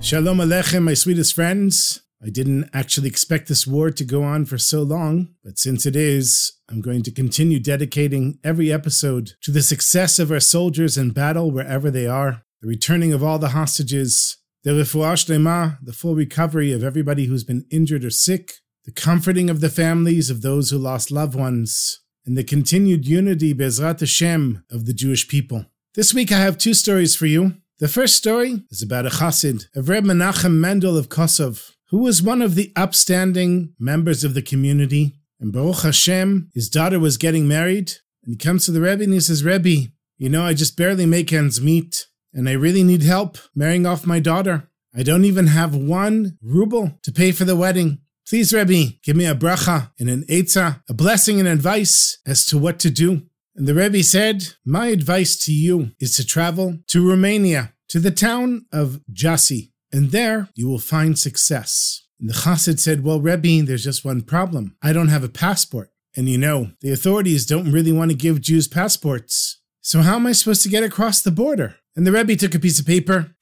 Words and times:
Shalom 0.00 0.38
Aleichem, 0.38 0.84
my 0.84 0.94
sweetest 0.94 1.34
friends. 1.34 2.02
I 2.24 2.30
didn't 2.30 2.70
actually 2.72 3.08
expect 3.08 3.48
this 3.48 3.66
war 3.66 3.90
to 3.90 4.04
go 4.04 4.22
on 4.22 4.44
for 4.44 4.56
so 4.56 4.82
long, 4.82 5.30
but 5.42 5.58
since 5.58 5.86
it 5.86 5.96
is, 5.96 6.52
I'm 6.70 6.80
going 6.80 7.02
to 7.02 7.10
continue 7.10 7.58
dedicating 7.58 8.38
every 8.44 8.72
episode 8.72 9.32
to 9.42 9.50
the 9.50 9.60
success 9.60 10.20
of 10.20 10.30
our 10.30 10.40
soldiers 10.40 10.96
in 10.96 11.10
battle 11.10 11.50
wherever 11.50 11.90
they 11.90 12.06
are, 12.06 12.42
the 12.62 12.68
returning 12.68 13.12
of 13.12 13.24
all 13.24 13.40
the 13.40 13.50
hostages, 13.50 14.36
the 14.62 14.70
refuah 14.70 15.14
shlema, 15.14 15.78
the 15.82 15.92
full 15.92 16.14
recovery 16.14 16.72
of 16.72 16.84
everybody 16.84 17.26
who's 17.26 17.44
been 17.44 17.66
injured 17.70 18.04
or 18.04 18.10
sick, 18.10 18.54
the 18.84 18.92
comforting 18.92 19.50
of 19.50 19.60
the 19.60 19.68
families 19.68 20.30
of 20.30 20.42
those 20.42 20.70
who 20.70 20.78
lost 20.78 21.10
loved 21.10 21.34
ones, 21.34 22.00
and 22.24 22.38
the 22.38 22.44
continued 22.44 23.06
unity, 23.06 23.52
Bezrat 23.52 23.98
Hashem, 23.98 24.64
of 24.70 24.86
the 24.86 24.94
Jewish 24.94 25.28
people. 25.28 25.66
This 25.94 26.14
week 26.14 26.30
I 26.30 26.38
have 26.38 26.56
two 26.56 26.74
stories 26.74 27.16
for 27.16 27.26
you. 27.26 27.54
The 27.80 27.86
first 27.86 28.16
story 28.16 28.64
is 28.70 28.82
about 28.82 29.06
a 29.06 29.08
chassid 29.08 29.66
of 29.76 29.88
Reb 29.88 30.02
Menachem 30.02 30.54
Mendel 30.54 30.98
of 30.98 31.08
Kosov, 31.08 31.70
who 31.90 31.98
was 31.98 32.20
one 32.20 32.42
of 32.42 32.56
the 32.56 32.72
upstanding 32.74 33.72
members 33.78 34.24
of 34.24 34.34
the 34.34 34.42
community. 34.42 35.14
And 35.38 35.52
Baruch 35.52 35.82
Hashem, 35.82 36.50
his 36.52 36.68
daughter 36.68 36.98
was 36.98 37.16
getting 37.16 37.46
married, 37.46 37.92
and 38.24 38.32
he 38.32 38.36
comes 38.36 38.64
to 38.64 38.72
the 38.72 38.80
Rebbe 38.80 39.04
and 39.04 39.12
he 39.12 39.20
says, 39.20 39.44
Rebbe, 39.44 39.92
you 40.16 40.28
know, 40.28 40.42
I 40.42 40.54
just 40.54 40.76
barely 40.76 41.06
make 41.06 41.32
ends 41.32 41.60
meet, 41.60 42.08
and 42.34 42.48
I 42.48 42.54
really 42.54 42.82
need 42.82 43.04
help 43.04 43.38
marrying 43.54 43.86
off 43.86 44.04
my 44.04 44.18
daughter. 44.18 44.68
I 44.92 45.04
don't 45.04 45.24
even 45.24 45.46
have 45.46 45.76
one 45.76 46.36
ruble 46.42 46.98
to 47.04 47.12
pay 47.12 47.30
for 47.30 47.44
the 47.44 47.54
wedding. 47.54 48.00
Please, 48.28 48.52
Rebbe, 48.52 48.94
give 49.04 49.14
me 49.14 49.24
a 49.24 49.36
bracha 49.36 49.92
and 50.00 50.10
an 50.10 50.24
eitzah, 50.24 50.82
a 50.88 50.94
blessing 50.94 51.38
and 51.38 51.48
advice 51.48 52.18
as 52.26 52.44
to 52.46 52.58
what 52.58 52.80
to 52.80 52.90
do. 52.90 53.22
And 53.58 53.66
the 53.66 53.74
Rebbe 53.74 54.04
said, 54.04 54.50
My 54.64 54.86
advice 54.86 55.36
to 55.38 55.52
you 55.52 55.90
is 55.98 56.14
to 56.14 56.24
travel 56.24 56.78
to 56.86 57.06
Romania, 57.06 57.74
to 57.88 57.98
the 57.98 58.12
town 58.12 58.66
of 58.72 59.00
Jassy, 59.12 59.72
and 59.90 60.12
there 60.12 60.48
you 60.54 60.68
will 60.68 60.78
find 60.78 61.18
success. 61.18 62.06
And 62.20 62.30
the 62.30 62.34
chassid 62.34 62.78
said, 62.78 63.02
Well, 63.02 63.20
Rebbe, 63.20 63.66
there's 63.66 63.82
just 63.82 64.04
one 64.04 64.22
problem. 64.22 64.76
I 64.80 64.92
don't 64.92 65.08
have 65.08 65.24
a 65.24 65.28
passport. 65.28 65.90
And 66.16 66.28
you 66.28 66.38
know, 66.38 66.70
the 66.82 66.92
authorities 66.92 67.46
don't 67.46 67.72
really 67.72 67.90
want 67.90 68.12
to 68.12 68.16
give 68.16 68.40
Jews 68.40 68.68
passports. 68.68 69.60
So 69.80 70.02
how 70.02 70.14
am 70.14 70.28
I 70.28 70.32
supposed 70.32 70.62
to 70.62 70.68
get 70.68 70.84
across 70.84 71.20
the 71.20 71.32
border? 71.32 71.74
And 71.96 72.06
the 72.06 72.12
Rebbe 72.12 72.36
took 72.36 72.54
a 72.54 72.60
piece 72.60 72.78
of 72.78 72.86
paper 72.86 73.34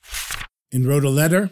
and 0.72 0.86
wrote 0.86 1.04
a 1.04 1.10
letter. 1.10 1.50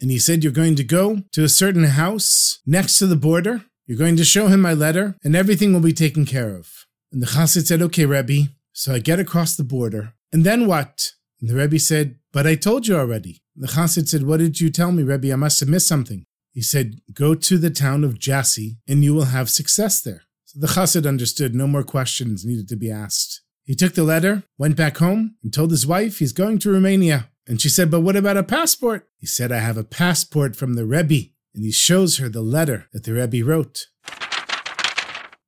And 0.00 0.12
he 0.12 0.20
said, 0.20 0.44
You're 0.44 0.52
going 0.52 0.76
to 0.76 0.84
go 0.84 1.22
to 1.32 1.42
a 1.42 1.48
certain 1.48 1.84
house 1.84 2.60
next 2.64 2.98
to 2.98 3.08
the 3.08 3.16
border. 3.16 3.64
You're 3.86 3.98
going 3.98 4.16
to 4.16 4.24
show 4.24 4.48
him 4.48 4.60
my 4.60 4.74
letter, 4.74 5.14
and 5.22 5.36
everything 5.36 5.72
will 5.72 5.80
be 5.80 5.92
taken 5.92 6.26
care 6.26 6.56
of. 6.56 6.86
And 7.12 7.22
the 7.22 7.26
chassid 7.26 7.66
said, 7.66 7.80
Okay, 7.82 8.04
Rebbe. 8.04 8.48
So 8.72 8.94
I 8.94 8.98
get 8.98 9.20
across 9.20 9.56
the 9.56 9.64
border. 9.64 10.14
And 10.32 10.44
then 10.44 10.66
what? 10.66 11.12
And 11.40 11.48
the 11.48 11.54
Rebbe 11.54 11.78
said, 11.78 12.16
But 12.32 12.46
I 12.46 12.56
told 12.56 12.88
you 12.88 12.96
already. 12.96 13.42
The 13.54 13.68
chassid 13.68 14.08
said, 14.08 14.24
What 14.24 14.38
did 14.38 14.60
you 14.60 14.70
tell 14.70 14.90
me, 14.90 15.04
Rebbe? 15.04 15.32
I 15.32 15.36
must 15.36 15.60
have 15.60 15.68
missed 15.68 15.86
something. 15.86 16.26
He 16.52 16.62
said, 16.62 17.00
Go 17.12 17.34
to 17.34 17.58
the 17.58 17.70
town 17.70 18.02
of 18.02 18.18
Jassy, 18.18 18.78
and 18.88 19.04
you 19.04 19.14
will 19.14 19.26
have 19.26 19.48
success 19.48 20.00
there. 20.00 20.22
So 20.46 20.58
the 20.58 20.66
chassid 20.66 21.06
understood 21.06 21.54
no 21.54 21.68
more 21.68 21.84
questions 21.84 22.44
needed 22.44 22.68
to 22.70 22.76
be 22.76 22.90
asked. 22.90 23.42
He 23.62 23.74
took 23.74 23.94
the 23.94 24.04
letter, 24.04 24.42
went 24.58 24.76
back 24.76 24.96
home, 24.96 25.36
and 25.42 25.52
told 25.54 25.70
his 25.70 25.86
wife 25.86 26.18
he's 26.18 26.32
going 26.32 26.58
to 26.60 26.72
Romania. 26.72 27.30
And 27.46 27.60
she 27.60 27.68
said, 27.68 27.90
But 27.90 28.00
what 28.00 28.16
about 28.16 28.36
a 28.36 28.42
passport? 28.42 29.08
He 29.16 29.26
said, 29.26 29.52
I 29.52 29.58
have 29.58 29.76
a 29.76 29.84
passport 29.84 30.56
from 30.56 30.74
the 30.74 30.86
Rebbe. 30.86 31.30
And 31.56 31.64
he 31.64 31.72
shows 31.72 32.18
her 32.18 32.28
the 32.28 32.42
letter 32.42 32.86
that 32.92 33.04
the 33.04 33.14
Rebbe 33.14 33.44
wrote. 33.44 33.86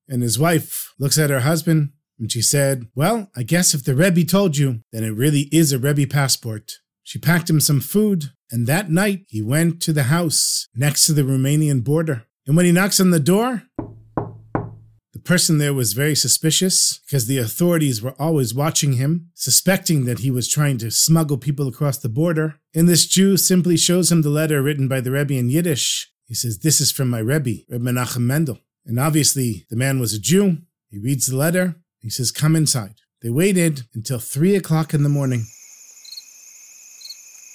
And 0.08 0.22
his 0.22 0.38
wife 0.38 0.94
looks 0.98 1.18
at 1.18 1.28
her 1.28 1.40
husband 1.40 1.90
and 2.18 2.32
she 2.32 2.40
said, 2.40 2.88
Well, 2.94 3.30
I 3.36 3.42
guess 3.42 3.74
if 3.74 3.84
the 3.84 3.94
Rebbe 3.94 4.24
told 4.24 4.56
you, 4.56 4.80
then 4.90 5.04
it 5.04 5.10
really 5.10 5.48
is 5.52 5.70
a 5.70 5.78
Rebbe 5.78 6.06
passport. 6.06 6.72
She 7.02 7.18
packed 7.18 7.48
him 7.48 7.60
some 7.60 7.80
food, 7.80 8.32
and 8.50 8.66
that 8.66 8.90
night 8.90 9.26
he 9.28 9.40
went 9.40 9.80
to 9.82 9.92
the 9.92 10.04
house 10.04 10.68
next 10.74 11.04
to 11.06 11.12
the 11.12 11.22
Romanian 11.22 11.84
border. 11.84 12.24
And 12.46 12.56
when 12.56 12.66
he 12.66 12.72
knocks 12.72 13.00
on 13.00 13.10
the 13.10 13.20
door, 13.20 13.64
person 15.28 15.58
there 15.58 15.74
was 15.74 15.92
very 15.92 16.14
suspicious 16.14 17.00
because 17.04 17.26
the 17.26 17.36
authorities 17.36 18.00
were 18.00 18.14
always 18.18 18.54
watching 18.54 18.94
him, 18.94 19.28
suspecting 19.34 20.06
that 20.06 20.20
he 20.20 20.30
was 20.30 20.48
trying 20.48 20.78
to 20.78 20.90
smuggle 20.90 21.36
people 21.36 21.68
across 21.68 21.98
the 21.98 22.08
border. 22.08 22.54
And 22.74 22.88
this 22.88 23.06
Jew 23.06 23.36
simply 23.36 23.76
shows 23.76 24.10
him 24.10 24.22
the 24.22 24.30
letter 24.30 24.62
written 24.62 24.88
by 24.88 25.02
the 25.02 25.10
Rebbe 25.10 25.34
in 25.34 25.50
Yiddish. 25.50 26.10
He 26.24 26.32
says, 26.34 26.60
This 26.60 26.80
is 26.80 26.90
from 26.90 27.10
my 27.10 27.18
Rebbe, 27.18 27.64
Rebbe 27.68 27.84
Menachem 27.84 28.22
Mendel. 28.22 28.58
And 28.86 28.98
obviously, 28.98 29.66
the 29.68 29.76
man 29.76 30.00
was 30.00 30.14
a 30.14 30.18
Jew. 30.18 30.58
He 30.88 30.98
reads 30.98 31.26
the 31.26 31.36
letter. 31.36 31.76
He 32.00 32.08
says, 32.08 32.32
Come 32.32 32.56
inside. 32.56 32.94
They 33.20 33.28
waited 33.28 33.82
until 33.94 34.18
three 34.18 34.56
o'clock 34.56 34.94
in 34.94 35.02
the 35.02 35.10
morning. 35.10 35.44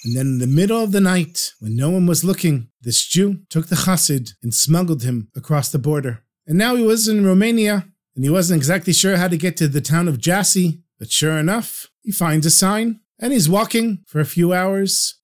And 0.05 0.15
then 0.15 0.27
in 0.27 0.37
the 0.37 0.45
middle 0.45 0.83
of 0.83 0.91
the 0.91 1.01
night, 1.01 1.53
when 1.59 1.75
no 1.75 1.89
one 1.89 2.05
was 2.05 2.23
looking, 2.23 2.67
this 2.81 3.03
Jew 3.03 3.39
took 3.49 3.69
the 3.69 3.77
chassid 3.77 4.33
and 4.43 4.53
smuggled 4.53 5.01
him 5.01 5.29
across 5.35 5.71
the 5.71 5.79
border. 5.79 6.23
And 6.45 6.57
now 6.57 6.75
he 6.75 6.83
was 6.83 7.07
in 7.07 7.25
Romania, 7.25 7.85
and 8.15 8.25
he 8.25 8.29
wasn't 8.29 8.57
exactly 8.57 8.91
sure 8.91 9.15
how 9.15 9.29
to 9.29 9.37
get 9.37 9.55
to 9.57 9.67
the 9.67 9.79
town 9.79 10.09
of 10.09 10.19
Jassy, 10.19 10.83
but 10.99 11.09
sure 11.09 11.37
enough, 11.37 11.87
he 12.01 12.11
finds 12.11 12.45
a 12.45 12.49
sign, 12.49 12.99
and 13.17 13.31
he's 13.31 13.49
walking 13.49 14.03
for 14.07 14.19
a 14.19 14.25
few 14.25 14.51
hours. 14.51 15.17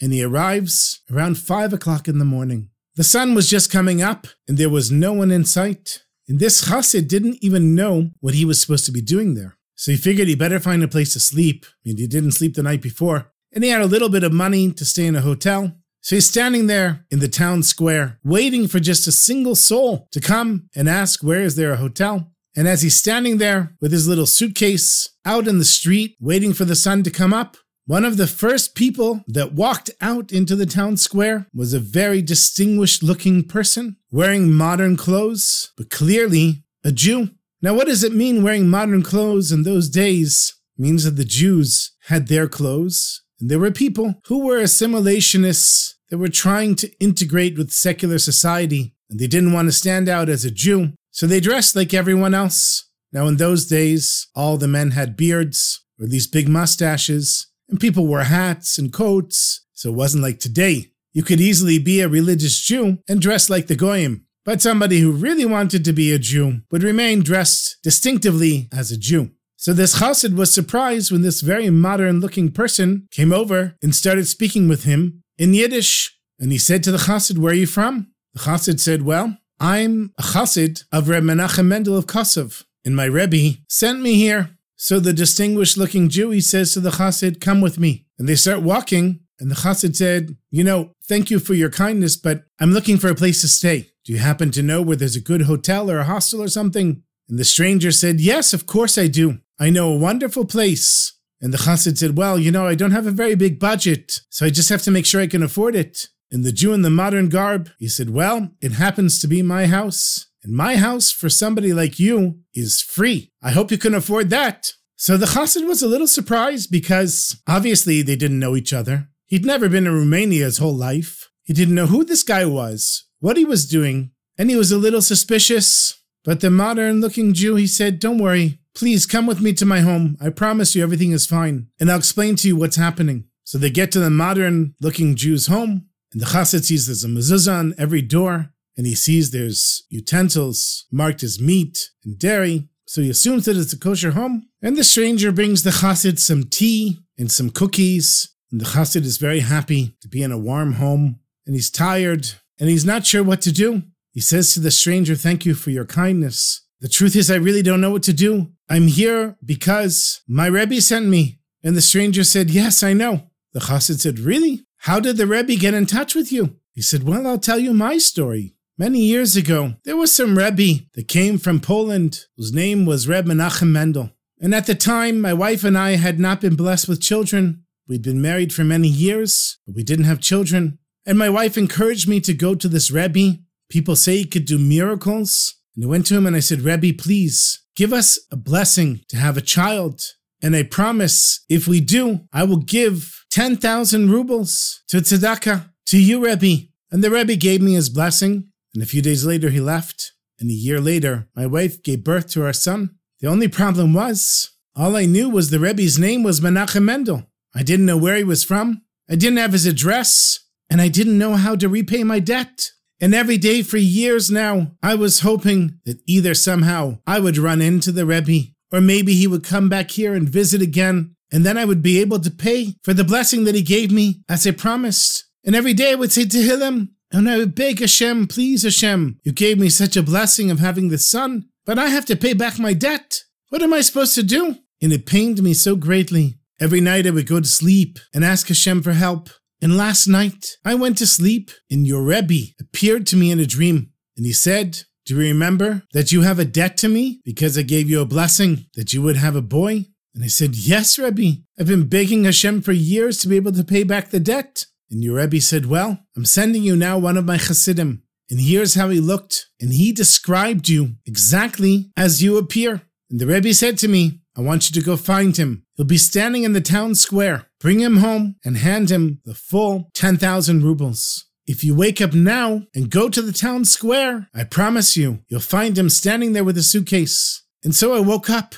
And 0.00 0.12
he 0.12 0.22
arrives 0.22 1.00
around 1.12 1.38
five 1.38 1.72
o'clock 1.72 2.06
in 2.06 2.18
the 2.18 2.24
morning. 2.24 2.70
The 2.94 3.04
sun 3.04 3.34
was 3.34 3.50
just 3.50 3.72
coming 3.72 4.02
up, 4.02 4.28
and 4.46 4.56
there 4.56 4.70
was 4.70 4.92
no 4.92 5.12
one 5.12 5.32
in 5.32 5.44
sight. 5.44 6.04
And 6.28 6.38
this 6.38 6.68
chassid 6.68 7.08
didn't 7.08 7.38
even 7.40 7.74
know 7.74 8.10
what 8.20 8.34
he 8.34 8.44
was 8.44 8.60
supposed 8.60 8.86
to 8.86 8.92
be 8.92 9.00
doing 9.00 9.34
there. 9.34 9.56
So 9.82 9.90
he 9.90 9.98
figured 9.98 10.28
he 10.28 10.36
better 10.36 10.60
find 10.60 10.80
a 10.84 10.86
place 10.86 11.12
to 11.14 11.18
sleep. 11.18 11.66
Mean, 11.84 11.96
he 11.96 12.06
didn't 12.06 12.38
sleep 12.38 12.54
the 12.54 12.62
night 12.62 12.80
before. 12.80 13.32
And 13.52 13.64
he 13.64 13.70
had 13.70 13.80
a 13.80 13.86
little 13.86 14.08
bit 14.08 14.22
of 14.22 14.32
money 14.32 14.70
to 14.70 14.84
stay 14.84 15.06
in 15.06 15.16
a 15.16 15.22
hotel. 15.22 15.72
So 16.02 16.14
he's 16.14 16.30
standing 16.30 16.68
there 16.68 17.04
in 17.10 17.18
the 17.18 17.26
town 17.26 17.64
square, 17.64 18.20
waiting 18.22 18.68
for 18.68 18.78
just 18.78 19.08
a 19.08 19.12
single 19.12 19.56
soul 19.56 20.06
to 20.12 20.20
come 20.20 20.68
and 20.76 20.88
ask, 20.88 21.24
where 21.24 21.40
is 21.40 21.56
there 21.56 21.72
a 21.72 21.78
hotel? 21.78 22.30
And 22.54 22.68
as 22.68 22.82
he's 22.82 22.96
standing 22.96 23.38
there 23.38 23.72
with 23.80 23.90
his 23.90 24.06
little 24.06 24.24
suitcase 24.24 25.08
out 25.24 25.48
in 25.48 25.58
the 25.58 25.64
street, 25.64 26.16
waiting 26.20 26.52
for 26.52 26.64
the 26.64 26.76
sun 26.76 27.02
to 27.02 27.10
come 27.10 27.34
up, 27.34 27.56
one 27.84 28.04
of 28.04 28.18
the 28.18 28.28
first 28.28 28.76
people 28.76 29.24
that 29.26 29.54
walked 29.54 29.90
out 30.00 30.30
into 30.30 30.54
the 30.54 30.64
town 30.64 30.96
square 30.96 31.48
was 31.52 31.74
a 31.74 31.80
very 31.80 32.22
distinguished 32.22 33.02
looking 33.02 33.42
person 33.42 33.96
wearing 34.12 34.52
modern 34.52 34.96
clothes, 34.96 35.72
but 35.76 35.90
clearly 35.90 36.62
a 36.84 36.92
Jew. 36.92 37.30
Now, 37.62 37.74
what 37.74 37.86
does 37.86 38.02
it 38.02 38.12
mean 38.12 38.42
wearing 38.42 38.68
modern 38.68 39.04
clothes 39.04 39.52
in 39.52 39.62
those 39.62 39.88
days? 39.88 40.52
It 40.76 40.82
means 40.82 41.04
that 41.04 41.12
the 41.12 41.24
Jews 41.24 41.92
had 42.06 42.26
their 42.26 42.48
clothes, 42.48 43.22
and 43.40 43.48
there 43.48 43.60
were 43.60 43.70
people 43.70 44.16
who 44.26 44.44
were 44.44 44.58
assimilationists 44.60 45.94
that 46.10 46.18
were 46.18 46.28
trying 46.28 46.74
to 46.74 46.90
integrate 46.98 47.56
with 47.56 47.70
secular 47.70 48.18
society, 48.18 48.96
and 49.08 49.20
they 49.20 49.28
didn't 49.28 49.52
want 49.52 49.68
to 49.68 49.72
stand 49.72 50.08
out 50.08 50.28
as 50.28 50.44
a 50.44 50.50
Jew, 50.50 50.94
so 51.12 51.28
they 51.28 51.38
dressed 51.38 51.76
like 51.76 51.94
everyone 51.94 52.34
else. 52.34 52.90
Now, 53.12 53.28
in 53.28 53.36
those 53.36 53.66
days, 53.66 54.26
all 54.34 54.56
the 54.56 54.66
men 54.66 54.90
had 54.90 55.16
beards, 55.16 55.84
or 56.00 56.08
these 56.08 56.26
big 56.26 56.48
mustaches, 56.48 57.46
and 57.68 57.78
people 57.78 58.08
wore 58.08 58.24
hats 58.24 58.76
and 58.76 58.92
coats, 58.92 59.64
so 59.72 59.90
it 59.90 59.96
wasn't 59.96 60.24
like 60.24 60.40
today. 60.40 60.88
You 61.12 61.22
could 61.22 61.40
easily 61.40 61.78
be 61.78 62.00
a 62.00 62.08
religious 62.08 62.58
Jew 62.60 62.98
and 63.08 63.20
dress 63.20 63.48
like 63.48 63.68
the 63.68 63.76
Goyim. 63.76 64.26
But 64.44 64.60
somebody 64.60 65.00
who 65.00 65.12
really 65.12 65.44
wanted 65.44 65.84
to 65.84 65.92
be 65.92 66.12
a 66.12 66.18
Jew 66.18 66.62
would 66.70 66.82
remain 66.82 67.22
dressed 67.22 67.76
distinctively 67.82 68.68
as 68.72 68.90
a 68.90 68.98
Jew. 68.98 69.30
So 69.56 69.72
this 69.72 70.00
chassid 70.00 70.34
was 70.36 70.52
surprised 70.52 71.12
when 71.12 71.22
this 71.22 71.40
very 71.40 71.70
modern 71.70 72.18
looking 72.18 72.50
person 72.50 73.06
came 73.12 73.32
over 73.32 73.76
and 73.80 73.94
started 73.94 74.26
speaking 74.26 74.68
with 74.68 74.82
him 74.82 75.22
in 75.38 75.54
Yiddish. 75.54 76.18
And 76.40 76.50
he 76.50 76.58
said 76.58 76.82
to 76.82 76.90
the 76.90 76.98
chassid, 76.98 77.38
Where 77.38 77.52
are 77.52 77.56
you 77.56 77.68
from? 77.68 78.12
The 78.34 78.40
chassid 78.40 78.80
said, 78.80 79.02
Well, 79.02 79.38
I'm 79.60 80.12
a 80.18 80.22
chassid 80.22 80.82
of 80.90 81.08
Reb 81.08 81.22
Menachem 81.22 81.66
Mendel 81.66 81.96
of 81.96 82.06
Kosov, 82.06 82.64
and 82.84 82.96
my 82.96 83.04
Rebbe 83.04 83.58
sent 83.68 84.00
me 84.00 84.14
here. 84.14 84.58
So 84.74 84.98
the 84.98 85.12
distinguished 85.12 85.76
looking 85.76 86.08
Jew, 86.08 86.30
he 86.30 86.40
says 86.40 86.72
to 86.72 86.80
the 86.80 86.90
chassid, 86.90 87.40
Come 87.40 87.60
with 87.60 87.78
me. 87.78 88.06
And 88.18 88.28
they 88.28 88.34
start 88.34 88.62
walking 88.62 89.20
And 89.38 89.50
the 89.50 89.56
chassid 89.56 89.96
said, 89.96 90.36
You 90.50 90.64
know, 90.64 90.94
thank 91.08 91.30
you 91.30 91.38
for 91.38 91.54
your 91.54 91.70
kindness, 91.70 92.16
but 92.16 92.44
I'm 92.60 92.72
looking 92.72 92.98
for 92.98 93.08
a 93.08 93.14
place 93.14 93.40
to 93.40 93.48
stay. 93.48 93.90
Do 94.04 94.12
you 94.12 94.18
happen 94.18 94.50
to 94.52 94.62
know 94.62 94.82
where 94.82 94.96
there's 94.96 95.16
a 95.16 95.20
good 95.20 95.42
hotel 95.42 95.90
or 95.90 95.98
a 95.98 96.04
hostel 96.04 96.42
or 96.42 96.48
something? 96.48 97.02
And 97.28 97.38
the 97.38 97.44
stranger 97.44 97.92
said, 97.92 98.20
Yes, 98.20 98.52
of 98.52 98.66
course 98.66 98.98
I 98.98 99.06
do. 99.06 99.38
I 99.58 99.70
know 99.70 99.92
a 99.92 99.98
wonderful 99.98 100.44
place. 100.44 101.18
And 101.40 101.52
the 101.52 101.58
chassid 101.58 101.98
said, 101.98 102.16
Well, 102.16 102.38
you 102.38 102.50
know, 102.50 102.66
I 102.66 102.74
don't 102.74 102.92
have 102.92 103.06
a 103.06 103.10
very 103.10 103.34
big 103.34 103.58
budget, 103.58 104.20
so 104.30 104.46
I 104.46 104.50
just 104.50 104.68
have 104.68 104.82
to 104.82 104.90
make 104.90 105.06
sure 105.06 105.20
I 105.20 105.26
can 105.26 105.42
afford 105.42 105.74
it. 105.74 106.08
And 106.30 106.44
the 106.44 106.52
Jew 106.52 106.72
in 106.72 106.82
the 106.82 106.90
modern 106.90 107.28
garb, 107.28 107.70
he 107.78 107.88
said, 107.88 108.10
Well, 108.10 108.50
it 108.60 108.72
happens 108.72 109.18
to 109.20 109.28
be 109.28 109.42
my 109.42 109.66
house. 109.66 110.26
And 110.44 110.54
my 110.54 110.76
house 110.76 111.12
for 111.12 111.28
somebody 111.28 111.72
like 111.72 111.98
you 111.98 112.40
is 112.54 112.80
free. 112.80 113.32
I 113.42 113.52
hope 113.52 113.70
you 113.70 113.78
can 113.78 113.94
afford 113.94 114.30
that. 114.30 114.72
So 114.96 115.16
the 115.16 115.26
chassid 115.26 115.66
was 115.66 115.82
a 115.82 115.88
little 115.88 116.06
surprised 116.06 116.70
because 116.70 117.40
obviously 117.46 118.02
they 118.02 118.16
didn't 118.16 118.38
know 118.38 118.56
each 118.56 118.72
other. 118.72 119.08
He'd 119.32 119.46
never 119.46 119.70
been 119.70 119.86
in 119.86 119.94
Romania 119.94 120.44
his 120.44 120.58
whole 120.58 120.76
life. 120.76 121.30
He 121.42 121.54
didn't 121.54 121.74
know 121.74 121.86
who 121.86 122.04
this 122.04 122.22
guy 122.22 122.44
was, 122.44 123.06
what 123.18 123.38
he 123.38 123.46
was 123.46 123.66
doing, 123.66 124.10
and 124.36 124.50
he 124.50 124.56
was 124.56 124.70
a 124.70 124.76
little 124.76 125.00
suspicious. 125.00 125.98
But 126.22 126.40
the 126.40 126.50
modern 126.50 127.00
looking 127.00 127.32
Jew, 127.32 127.54
he 127.54 127.66
said, 127.66 127.98
Don't 127.98 128.18
worry. 128.18 128.58
Please 128.74 129.06
come 129.06 129.26
with 129.26 129.40
me 129.40 129.54
to 129.54 129.64
my 129.64 129.80
home. 129.80 130.18
I 130.20 130.28
promise 130.28 130.74
you 130.74 130.82
everything 130.82 131.12
is 131.12 131.24
fine. 131.24 131.68
And 131.80 131.90
I'll 131.90 131.96
explain 131.96 132.36
to 132.36 132.48
you 132.48 132.56
what's 132.56 132.76
happening. 132.76 133.24
So 133.44 133.56
they 133.56 133.70
get 133.70 133.90
to 133.92 134.00
the 134.00 134.10
modern 134.10 134.74
looking 134.82 135.16
Jew's 135.16 135.46
home, 135.46 135.86
and 136.12 136.20
the 136.20 136.26
chassid 136.26 136.64
sees 136.64 136.84
there's 136.84 137.02
a 137.02 137.08
mezuzah 137.08 137.58
on 137.58 137.74
every 137.78 138.02
door 138.02 138.50
and 138.76 138.86
he 138.86 138.94
sees 138.94 139.30
there's 139.30 139.84
utensils 139.88 140.86
marked 140.92 141.22
as 141.22 141.40
meat 141.40 141.90
and 142.04 142.18
dairy, 142.18 142.68
so 142.84 143.00
he 143.00 143.08
assumes 143.08 143.46
that 143.46 143.56
it's 143.56 143.72
a 143.72 143.78
kosher 143.78 144.10
home. 144.10 144.46
And 144.60 144.76
the 144.76 144.84
stranger 144.84 145.32
brings 145.32 145.62
the 145.62 145.70
chassid 145.70 146.18
some 146.18 146.44
tea 146.44 146.98
and 147.18 147.32
some 147.32 147.48
cookies, 147.50 148.31
and 148.52 148.60
the 148.60 148.66
chassid 148.66 149.04
is 149.04 149.16
very 149.16 149.40
happy 149.40 149.96
to 150.02 150.08
be 150.08 150.22
in 150.22 150.30
a 150.30 150.38
warm 150.38 150.74
home, 150.74 151.18
and 151.46 151.54
he's 151.54 151.70
tired, 151.70 152.32
and 152.60 152.68
he's 152.68 152.84
not 152.84 153.06
sure 153.06 153.24
what 153.24 153.40
to 153.42 153.50
do. 153.50 153.82
He 154.12 154.20
says 154.20 154.52
to 154.52 154.60
the 154.60 154.70
stranger, 154.70 155.14
Thank 155.16 155.46
you 155.46 155.54
for 155.54 155.70
your 155.70 155.86
kindness. 155.86 156.64
The 156.80 156.88
truth 156.88 157.16
is, 157.16 157.30
I 157.30 157.36
really 157.36 157.62
don't 157.62 157.80
know 157.80 157.90
what 157.90 158.02
to 158.04 158.12
do. 158.12 158.52
I'm 158.68 158.88
here 158.88 159.36
because 159.44 160.20
my 160.28 160.46
Rebbe 160.46 160.80
sent 160.80 161.06
me. 161.06 161.40
And 161.64 161.76
the 161.76 161.80
stranger 161.80 162.24
said, 162.24 162.50
Yes, 162.50 162.82
I 162.82 162.92
know. 162.92 163.30
The 163.52 163.60
chassid 163.60 164.00
said, 164.00 164.18
Really? 164.18 164.66
How 164.78 165.00
did 165.00 165.16
the 165.16 165.26
Rebbe 165.26 165.56
get 165.56 165.74
in 165.74 165.86
touch 165.86 166.14
with 166.14 166.30
you? 166.30 166.56
He 166.72 166.82
said, 166.82 167.04
Well, 167.04 167.26
I'll 167.26 167.38
tell 167.38 167.58
you 167.58 167.72
my 167.72 167.98
story. 167.98 168.54
Many 168.76 169.00
years 169.00 169.36
ago, 169.36 169.74
there 169.84 169.96
was 169.96 170.14
some 170.14 170.36
Rebbe 170.36 170.84
that 170.94 171.08
came 171.08 171.38
from 171.38 171.60
Poland 171.60 172.26
whose 172.36 172.52
name 172.52 172.84
was 172.84 173.08
Reb 173.08 173.26
Menachem 173.26 173.68
Mendel. 173.68 174.10
And 174.40 174.54
at 174.54 174.66
the 174.66 174.74
time, 174.74 175.20
my 175.20 175.32
wife 175.32 175.62
and 175.62 175.78
I 175.78 175.96
had 175.96 176.18
not 176.18 176.40
been 176.40 176.56
blessed 176.56 176.88
with 176.88 177.00
children. 177.00 177.64
We'd 177.92 178.00
been 178.00 178.22
married 178.22 178.54
for 178.54 178.64
many 178.64 178.88
years, 178.88 179.58
but 179.66 179.74
we 179.74 179.82
didn't 179.82 180.06
have 180.06 180.18
children. 180.18 180.78
And 181.04 181.18
my 181.18 181.28
wife 181.28 181.58
encouraged 181.58 182.08
me 182.08 182.20
to 182.20 182.32
go 182.32 182.54
to 182.54 182.66
this 182.66 182.90
Rebbe. 182.90 183.40
People 183.68 183.96
say 183.96 184.16
he 184.16 184.24
could 184.24 184.46
do 184.46 184.58
miracles. 184.58 185.56
And 185.76 185.84
I 185.84 185.88
went 185.88 186.06
to 186.06 186.16
him 186.16 186.26
and 186.26 186.34
I 186.34 186.40
said, 186.40 186.62
Rebbe, 186.62 186.94
please 186.96 187.62
give 187.76 187.92
us 187.92 188.18
a 188.30 188.36
blessing 188.36 189.02
to 189.10 189.18
have 189.18 189.36
a 189.36 189.42
child. 189.42 190.00
And 190.40 190.56
I 190.56 190.62
promise, 190.62 191.44
if 191.50 191.68
we 191.68 191.82
do, 191.82 192.20
I 192.32 192.44
will 192.44 192.62
give 192.62 193.26
10,000 193.30 194.10
rubles 194.10 194.82
to 194.88 195.02
tzedakah, 195.02 195.68
to 195.88 196.02
you, 196.02 196.24
Rebbe. 196.24 196.68
And 196.90 197.04
the 197.04 197.10
Rebbe 197.10 197.36
gave 197.36 197.60
me 197.60 197.74
his 197.74 197.90
blessing. 197.90 198.48
And 198.72 198.82
a 198.82 198.86
few 198.86 199.02
days 199.02 199.26
later, 199.26 199.50
he 199.50 199.60
left. 199.60 200.12
And 200.40 200.48
a 200.48 200.54
year 200.54 200.80
later, 200.80 201.28
my 201.36 201.44
wife 201.44 201.82
gave 201.82 202.04
birth 202.04 202.30
to 202.30 202.42
our 202.42 202.54
son. 202.54 202.96
The 203.20 203.28
only 203.28 203.48
problem 203.48 203.92
was, 203.92 204.48
all 204.74 204.96
I 204.96 205.04
knew 205.04 205.28
was 205.28 205.50
the 205.50 205.60
Rebbe's 205.60 205.98
name 205.98 206.22
was 206.22 206.40
Menachem 206.40 206.84
Mendel. 206.84 207.28
I 207.54 207.62
didn't 207.62 207.86
know 207.86 207.96
where 207.96 208.16
he 208.16 208.24
was 208.24 208.44
from. 208.44 208.82
I 209.10 209.14
didn't 209.14 209.38
have 209.38 209.52
his 209.52 209.66
address. 209.66 210.40
And 210.70 210.80
I 210.80 210.88
didn't 210.88 211.18
know 211.18 211.34
how 211.34 211.54
to 211.56 211.68
repay 211.68 212.02
my 212.02 212.18
debt. 212.18 212.70
And 213.00 213.14
every 213.14 213.36
day 213.36 213.62
for 213.62 213.78
years 213.78 214.30
now, 214.30 214.72
I 214.82 214.94
was 214.94 215.20
hoping 215.20 215.80
that 215.84 216.00
either 216.06 216.34
somehow 216.34 216.98
I 217.06 217.18
would 217.18 217.36
run 217.36 217.60
into 217.60 217.92
the 217.92 218.06
Rebbe, 218.06 218.52
or 218.70 218.80
maybe 218.80 219.14
he 219.14 219.26
would 219.26 219.44
come 219.44 219.68
back 219.68 219.90
here 219.90 220.14
and 220.14 220.28
visit 220.28 220.62
again, 220.62 221.16
and 221.32 221.44
then 221.44 221.58
I 221.58 221.64
would 221.64 221.82
be 221.82 222.00
able 222.00 222.20
to 222.20 222.30
pay 222.30 222.76
for 222.82 222.94
the 222.94 223.04
blessing 223.04 223.44
that 223.44 223.54
he 223.54 223.62
gave 223.62 223.90
me 223.90 224.22
as 224.28 224.46
I 224.46 224.52
promised. 224.52 225.24
And 225.44 225.56
every 225.56 225.74
day 225.74 225.92
I 225.92 225.96
would 225.96 226.12
say 226.12 226.24
Tehillim, 226.24 226.90
and 227.10 227.28
oh, 227.28 227.32
I 227.32 227.38
would 227.38 227.54
beg 227.54 227.80
Hashem, 227.80 228.28
please 228.28 228.62
Hashem, 228.62 229.18
you 229.24 229.32
gave 229.32 229.58
me 229.58 229.68
such 229.68 229.96
a 229.96 230.02
blessing 230.02 230.50
of 230.50 230.60
having 230.60 230.88
the 230.88 230.98
son, 230.98 231.48
but 231.66 231.78
I 231.78 231.88
have 231.88 232.06
to 232.06 232.16
pay 232.16 232.32
back 232.32 232.58
my 232.58 232.72
debt. 232.72 233.24
What 233.48 233.62
am 233.62 233.72
I 233.72 233.82
supposed 233.82 234.14
to 234.14 234.22
do? 234.22 234.56
And 234.80 234.92
it 234.92 235.06
pained 235.06 235.42
me 235.42 235.54
so 235.54 235.76
greatly. 235.76 236.38
Every 236.60 236.80
night 236.80 237.06
I 237.06 237.10
would 237.10 237.26
go 237.26 237.40
to 237.40 237.46
sleep 237.46 237.98
and 238.14 238.24
ask 238.24 238.48
Hashem 238.48 238.82
for 238.82 238.92
help. 238.92 239.30
And 239.60 239.76
last 239.76 240.06
night 240.06 240.46
I 240.64 240.74
went 240.74 240.98
to 240.98 241.06
sleep 241.06 241.50
and 241.70 241.86
your 241.86 242.02
Rebbe 242.02 242.52
appeared 242.60 243.06
to 243.08 243.16
me 243.16 243.30
in 243.30 243.40
a 243.40 243.46
dream. 243.46 243.90
And 244.16 244.26
he 244.26 244.32
said, 244.32 244.80
Do 245.06 245.14
you 245.14 245.20
remember 245.20 245.82
that 245.92 246.12
you 246.12 246.22
have 246.22 246.38
a 246.38 246.44
debt 246.44 246.76
to 246.78 246.88
me 246.88 247.20
because 247.24 247.56
I 247.56 247.62
gave 247.62 247.88
you 247.88 248.00
a 248.00 248.06
blessing 248.06 248.66
that 248.74 248.92
you 248.92 249.02
would 249.02 249.16
have 249.16 249.36
a 249.36 249.42
boy? 249.42 249.86
And 250.14 250.22
I 250.22 250.26
said, 250.26 250.54
Yes, 250.54 250.98
Rebbe. 250.98 251.42
I've 251.58 251.66
been 251.66 251.88
begging 251.88 252.24
Hashem 252.24 252.62
for 252.62 252.72
years 252.72 253.18
to 253.18 253.28
be 253.28 253.36
able 253.36 253.52
to 253.52 253.64
pay 253.64 253.84
back 253.84 254.10
the 254.10 254.20
debt. 254.20 254.66
And 254.90 255.02
your 255.02 255.16
Rebbe 255.16 255.40
said, 255.40 255.66
Well, 255.66 256.00
I'm 256.16 256.26
sending 256.26 256.62
you 256.62 256.76
now 256.76 256.98
one 256.98 257.16
of 257.16 257.24
my 257.24 257.38
Hasidim. 257.38 258.02
And 258.30 258.40
here's 258.40 258.74
how 258.74 258.90
he 258.90 259.00
looked. 259.00 259.46
And 259.60 259.72
he 259.72 259.92
described 259.92 260.68
you 260.68 260.96
exactly 261.06 261.90
as 261.96 262.22
you 262.22 262.36
appear. 262.38 262.82
And 263.10 263.20
the 263.20 263.26
Rebbe 263.26 263.54
said 263.54 263.78
to 263.78 263.88
me, 263.88 264.21
I 264.36 264.40
want 264.40 264.68
you 264.68 264.80
to 264.80 264.86
go 264.86 264.96
find 264.96 265.36
him. 265.36 265.64
He'll 265.74 265.86
be 265.86 265.98
standing 265.98 266.44
in 266.44 266.52
the 266.52 266.60
town 266.60 266.94
square. 266.94 267.46
Bring 267.60 267.80
him 267.80 267.98
home 267.98 268.36
and 268.44 268.56
hand 268.56 268.90
him 268.90 269.20
the 269.24 269.34
full 269.34 269.90
10,000 269.94 270.62
rubles. 270.62 271.26
If 271.46 271.64
you 271.64 271.74
wake 271.74 272.00
up 272.00 272.14
now 272.14 272.62
and 272.74 272.90
go 272.90 273.08
to 273.08 273.20
the 273.20 273.32
town 273.32 273.64
square, 273.64 274.28
I 274.34 274.44
promise 274.44 274.96
you, 274.96 275.20
you'll 275.28 275.40
find 275.40 275.76
him 275.76 275.90
standing 275.90 276.32
there 276.32 276.44
with 276.44 276.56
a 276.56 276.62
suitcase. 276.62 277.44
And 277.64 277.74
so 277.74 277.94
I 277.94 278.00
woke 278.00 278.30
up. 278.30 278.54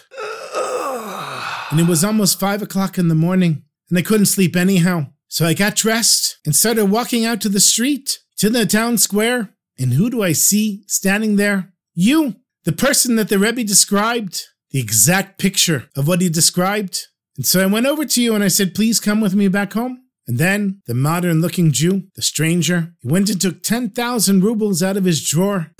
And 1.70 1.80
it 1.80 1.88
was 1.88 2.04
almost 2.04 2.38
five 2.38 2.62
o'clock 2.62 2.98
in 2.98 3.08
the 3.08 3.14
morning, 3.14 3.64
and 3.88 3.98
I 3.98 4.02
couldn't 4.02 4.26
sleep 4.26 4.54
anyhow. 4.54 5.06
So 5.28 5.44
I 5.44 5.54
got 5.54 5.74
dressed 5.74 6.38
and 6.44 6.54
started 6.54 6.86
walking 6.86 7.24
out 7.24 7.40
to 7.40 7.48
the 7.48 7.58
street, 7.58 8.20
to 8.36 8.48
the 8.48 8.64
town 8.64 8.98
square. 8.98 9.50
And 9.78 9.94
who 9.94 10.08
do 10.08 10.22
I 10.22 10.32
see 10.32 10.84
standing 10.86 11.34
there? 11.34 11.72
You, 11.94 12.36
the 12.64 12.72
person 12.72 13.16
that 13.16 13.28
the 13.28 13.40
Rebbe 13.40 13.64
described, 13.64 14.42
the 14.74 14.80
exact 14.80 15.38
picture 15.38 15.88
of 15.96 16.08
what 16.08 16.20
he 16.20 16.28
described. 16.28 17.06
And 17.36 17.46
so 17.46 17.62
I 17.62 17.66
went 17.66 17.86
over 17.86 18.04
to 18.04 18.20
you 18.20 18.34
and 18.34 18.42
I 18.42 18.48
said, 18.48 18.74
please 18.74 18.98
come 18.98 19.20
with 19.20 19.32
me 19.32 19.46
back 19.46 19.72
home. 19.72 20.00
And 20.26 20.36
then 20.36 20.82
the 20.86 20.94
modern 20.94 21.40
looking 21.40 21.70
Jew, 21.70 22.08
the 22.16 22.22
stranger, 22.22 22.92
he 22.98 23.08
went 23.08 23.30
and 23.30 23.40
took 23.40 23.62
10,000 23.62 24.42
rubles 24.42 24.82
out 24.82 24.96
of 24.96 25.04
his 25.04 25.24
drawer 25.24 25.70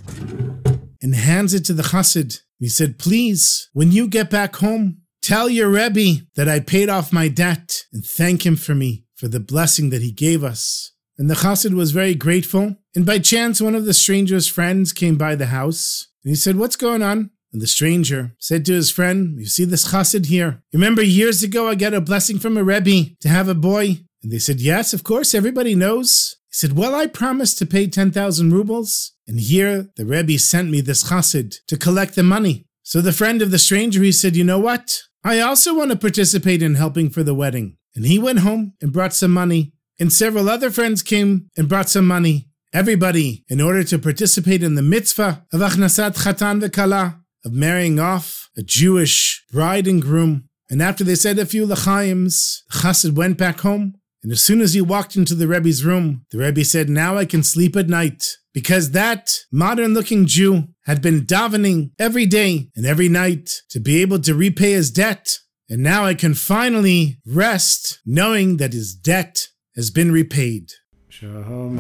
and 1.03 1.13
hands 1.13 1.55
it 1.55 1.65
to 1.65 1.73
the 1.73 1.83
chassid. 1.83 2.39
He 2.61 2.69
said, 2.69 3.01
please, 3.01 3.69
when 3.73 3.91
you 3.91 4.07
get 4.07 4.31
back 4.31 4.55
home, 4.57 4.99
tell 5.21 5.49
your 5.49 5.71
Rebbe 5.71 6.25
that 6.37 6.49
I 6.49 6.61
paid 6.61 6.89
off 6.89 7.13
my 7.13 7.27
debt 7.27 7.83
and 7.93 8.05
thank 8.05 8.47
him 8.47 8.55
for 8.55 8.77
me 8.77 9.07
for 9.17 9.27
the 9.27 9.41
blessing 9.41 9.91
that 9.91 10.03
he 10.03 10.13
gave 10.13 10.45
us. 10.45 10.93
And 11.19 11.29
the 11.29 11.35
chassid 11.35 11.75
was 11.75 11.91
very 11.91 12.15
grateful. 12.15 12.77
And 12.95 13.05
by 13.05 13.19
chance, 13.19 13.61
one 13.61 13.75
of 13.75 13.87
the 13.87 13.95
stranger's 13.95 14.47
friends 14.47 14.93
came 14.93 15.17
by 15.17 15.35
the 15.35 15.47
house. 15.47 16.07
And 16.23 16.31
he 16.31 16.37
said, 16.37 16.57
What's 16.57 16.77
going 16.77 17.03
on? 17.03 17.31
And 17.55 17.63
the 17.63 17.69
stranger 17.69 18.35
said 18.41 18.67
to 18.67 18.73
his 18.73 18.91
friend, 18.91 19.39
You 19.39 19.47
see 19.47 19.65
this 19.65 19.93
chassid 19.93 20.27
here? 20.27 20.61
Remember 20.73 21.03
years 21.03 21.45
ago 21.45 21.69
I 21.69 21.77
got 21.77 21.95
a 21.95 22.01
blessing 22.01 22.41
from 22.41 22.57
a 22.57 22.65
Rebbe 22.65 23.15
to 23.21 23.29
have 23.29 23.49
a 23.49 23.55
boy? 23.55 24.01
And 24.25 24.33
they 24.33 24.41
said, 24.41 24.61
Yes, 24.61 24.93
of 24.93 25.05
course, 25.05 25.37
everybody 25.37 25.77
knows. 25.77 26.35
He 26.49 26.55
said, 26.55 26.77
Well, 26.77 26.97
I 26.97 27.07
promised 27.07 27.59
to 27.59 27.67
pay 27.67 27.87
10,000 27.87 28.53
rubles. 28.53 29.13
And 29.29 29.39
here 29.39 29.89
the 29.97 30.05
Rebbe 30.05 30.37
sent 30.37 30.69
me 30.69 30.81
this 30.81 31.05
chassid 31.05 31.55
to 31.69 31.77
collect 31.77 32.17
the 32.17 32.25
money. 32.25 32.67
So 32.83 33.01
the 33.01 33.13
friend 33.13 33.41
of 33.41 33.53
the 33.53 33.61
stranger, 33.61 34.03
he 34.03 34.11
said, 34.11 34.35
You 34.35 34.43
know 34.43 34.59
what? 34.59 35.03
I 35.23 35.39
also 35.39 35.77
want 35.77 35.93
to 35.93 35.97
participate 35.97 36.61
in 36.61 36.75
helping 36.75 37.09
for 37.09 37.23
the 37.23 37.35
wedding. 37.35 37.77
And 37.95 38.05
he 38.05 38.19
went 38.19 38.41
home 38.41 38.73
and 38.83 38.93
brought 38.93 39.15
some 39.15 39.31
money. 39.31 39.75
And 40.01 40.13
several 40.13 40.49
other 40.49 40.73
friends 40.73 41.05
came 41.05 41.51
and 41.57 41.69
brought 41.69 41.89
some 41.89 42.09
money. 42.09 42.49
Everybody, 42.73 43.45
in 43.49 43.61
order 43.61 43.85
to 43.85 43.99
participate 44.01 44.65
in 44.65 44.75
the 44.75 44.83
mitzvah 44.83 45.47
of 45.53 45.61
Achnasat 45.61 46.17
Chatan 46.17 46.61
v'Kala, 46.61 47.21
of 47.45 47.53
marrying 47.53 47.99
off 47.99 48.49
a 48.57 48.63
Jewish 48.63 49.45
bride 49.53 49.87
and 49.87 50.01
groom. 50.01 50.49
And 50.71 50.83
after 50.83 51.05
they 51.05 51.15
said 51.15 51.39
a 51.39 51.47
few 51.47 51.67
lachaims, 51.67 52.59
chassid 52.73 53.15
went 53.15 53.39
back 53.39 53.61
home. 53.61 53.95
And 54.23 54.33
as 54.33 54.43
soon 54.43 54.61
as 54.61 54.73
he 54.73 54.81
walked 54.81 55.17
into 55.17 55.35
the 55.35 55.47
Rebbe's 55.47 55.85
room, 55.85 56.25
the 56.31 56.39
Rebbe 56.39 56.65
said, 56.65 56.89
Now 56.89 57.19
I 57.19 57.27
can 57.27 57.43
sleep 57.43 57.77
at 57.77 57.89
night. 57.89 58.39
Because 58.55 58.93
that 58.93 59.33
modern 59.53 59.95
looking 59.95 60.27
Jew 60.27 60.69
had 60.87 61.03
been 61.03 61.27
davening 61.27 61.91
every 61.99 62.25
day 62.25 62.71
and 62.75 62.87
every 62.87 63.09
night 63.09 63.51
to 63.71 63.81
be 63.81 64.01
able 64.01 64.21
to 64.21 64.35
repay 64.35 64.73
his 64.73 64.91
debt 64.91 65.39
and 65.69 65.83
now 65.83 66.05
I 66.05 66.15
can 66.15 66.35
finally 66.35 67.19
rest 67.27 68.01
knowing 68.05 68.59
that 68.59 68.73
his 68.75 68.95
debt 68.95 69.49
has 69.75 69.91
been 69.91 70.13
repaid. 70.13 70.73
Shomer, 71.11 71.79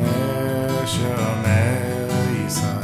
shomer 0.86 2.83